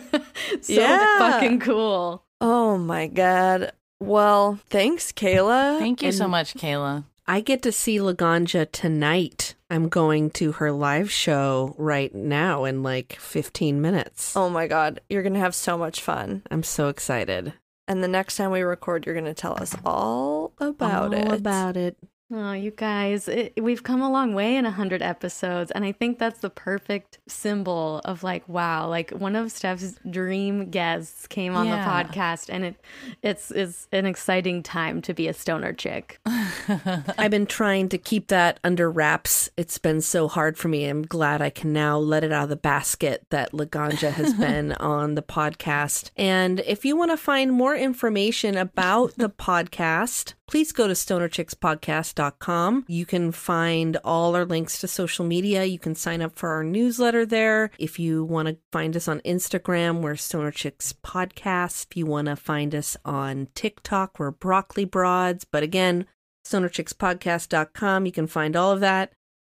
[0.68, 1.18] Yeah.
[1.18, 2.22] fucking cool.
[2.40, 3.72] Oh my god.
[3.98, 5.80] Well, thanks, Kayla.
[5.80, 7.02] Thank you so much, Kayla.
[7.30, 9.54] I get to see Laganja tonight.
[9.68, 14.34] I'm going to her live show right now in like 15 minutes.
[14.34, 16.42] Oh my god, you're going to have so much fun.
[16.50, 17.52] I'm so excited.
[17.86, 21.32] And the next time we record, you're going to tell us all about All it.
[21.40, 21.98] about it.
[22.30, 25.70] Oh, you guys, it, we've come a long way in 100 episodes.
[25.70, 30.68] And I think that's the perfect symbol of like, wow, like one of Steph's dream
[30.68, 31.82] guests came on Yeah.
[31.82, 32.50] the podcast.
[32.50, 32.74] And it
[33.22, 36.20] it's, it's an exciting time to be a stoner chick.
[36.26, 39.48] I've been trying to keep that under wraps.
[39.56, 40.84] It's been so hard for me.
[40.84, 44.72] I'm glad I can now let it out of the basket that Laganja has been
[44.72, 46.10] on the podcast.
[46.14, 52.86] And if you want to find more information about the podcast, please go to stonerchickspodcast.com.
[52.88, 55.64] You can find all our links to social media.
[55.64, 57.70] You can sign up for our newsletter there.
[57.78, 61.86] If you want to find us on Instagram, we're Stoner Chicks Podcast.
[61.90, 65.44] If you want to find us on TikTok, we're Broccoli Broads.
[65.44, 66.06] But again,
[66.46, 68.06] stonerchickspodcast.com.
[68.06, 69.12] You can find all of that.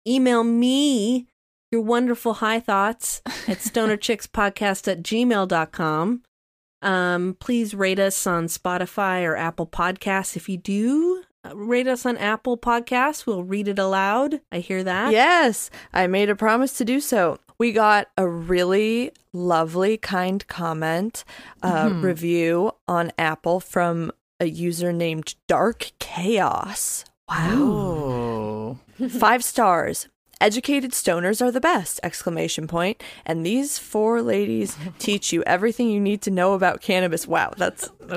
[0.08, 1.28] Email me
[1.72, 6.22] your wonderful high thoughts at stonerchickspodcast at gmail.com.
[6.84, 10.36] Um, please rate us on Spotify or Apple Podcasts.
[10.36, 14.42] If you do uh, rate us on Apple Podcasts, we'll read it aloud.
[14.52, 15.12] I hear that.
[15.12, 17.40] Yes, I made a promise to do so.
[17.58, 21.24] We got a really lovely, kind comment
[21.62, 22.04] uh, Mhm.
[22.04, 27.06] review on Apple from a user named Dark Chaos.
[27.30, 27.50] Wow.
[27.56, 28.80] Oh.
[29.10, 30.08] Five stars.
[30.42, 32.00] Educated stoners are the best!
[32.04, 33.02] Exclamation point.
[33.26, 37.28] And these four ladies teach you everything you need to know about cannabis.
[37.28, 37.90] Wow, that's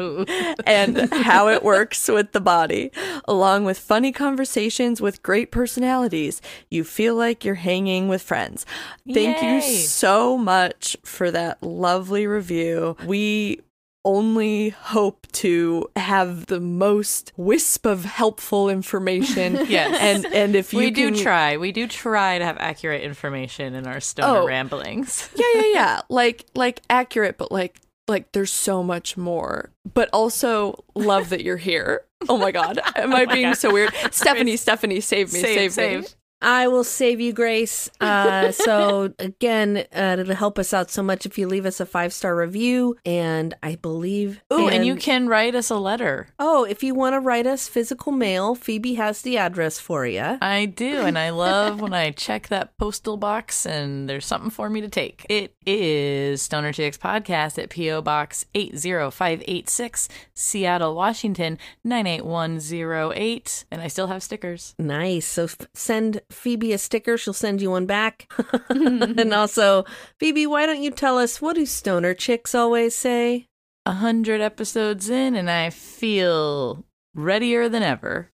[0.66, 2.90] and how it works with the body,
[3.26, 6.42] along with funny conversations with great personalities.
[6.70, 8.66] You feel like you're hanging with friends.
[9.12, 12.96] Thank you so much for that lovely review.
[13.04, 13.60] We
[14.06, 19.56] only hope to have the most wisp of helpful information.
[19.68, 19.98] Yes.
[20.00, 23.86] And and if you we do try, we do try to have accurate information in
[23.86, 24.46] our stoner Oh.
[24.46, 25.28] ramblings.
[25.36, 26.00] yeah, yeah, yeah.
[26.08, 29.70] Like like accurate, but like like there's so much more.
[29.92, 32.02] But also love that you're here.
[32.28, 32.78] Oh my god.
[32.94, 33.92] Am I oh being so weird?
[34.12, 36.06] Stephanie, Stephanie, save me, Save, save, me.
[36.42, 37.90] I will save you, Grace.
[38.00, 41.86] Uh, so again, uh, it'll help us out so much if you leave us a
[41.86, 44.42] five star review, and I believe.
[44.52, 46.28] Ooh, and you can write us a letter.
[46.38, 50.38] Oh, if you want to write us physical mail, Phoebe has the address for you.
[50.40, 54.68] I do, and I love when I check that postal box and there's something for
[54.68, 55.26] me to take.
[55.28, 58.02] It is Stoner Chicks Podcast at P.O.
[58.02, 63.64] Box 80586, Seattle, Washington 98108.
[63.70, 64.74] And I still have stickers.
[64.78, 65.26] Nice.
[65.26, 67.16] So f- send Phoebe a sticker.
[67.16, 68.32] She'll send you one back.
[68.68, 69.84] and also,
[70.18, 73.48] Phoebe, why don't you tell us what do stoner chicks always say?
[73.84, 78.30] A hundred episodes in, and I feel readier than ever.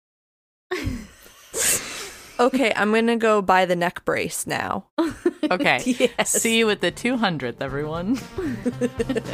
[2.41, 4.86] Okay, I'm gonna go buy the neck brace now.
[5.51, 5.80] Okay.
[5.84, 6.30] Yes.
[6.30, 8.18] See you at the 200th, everyone.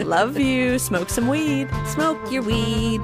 [0.06, 0.78] Love you.
[0.78, 1.68] Smoke some weed.
[1.86, 3.00] Smoke your weed.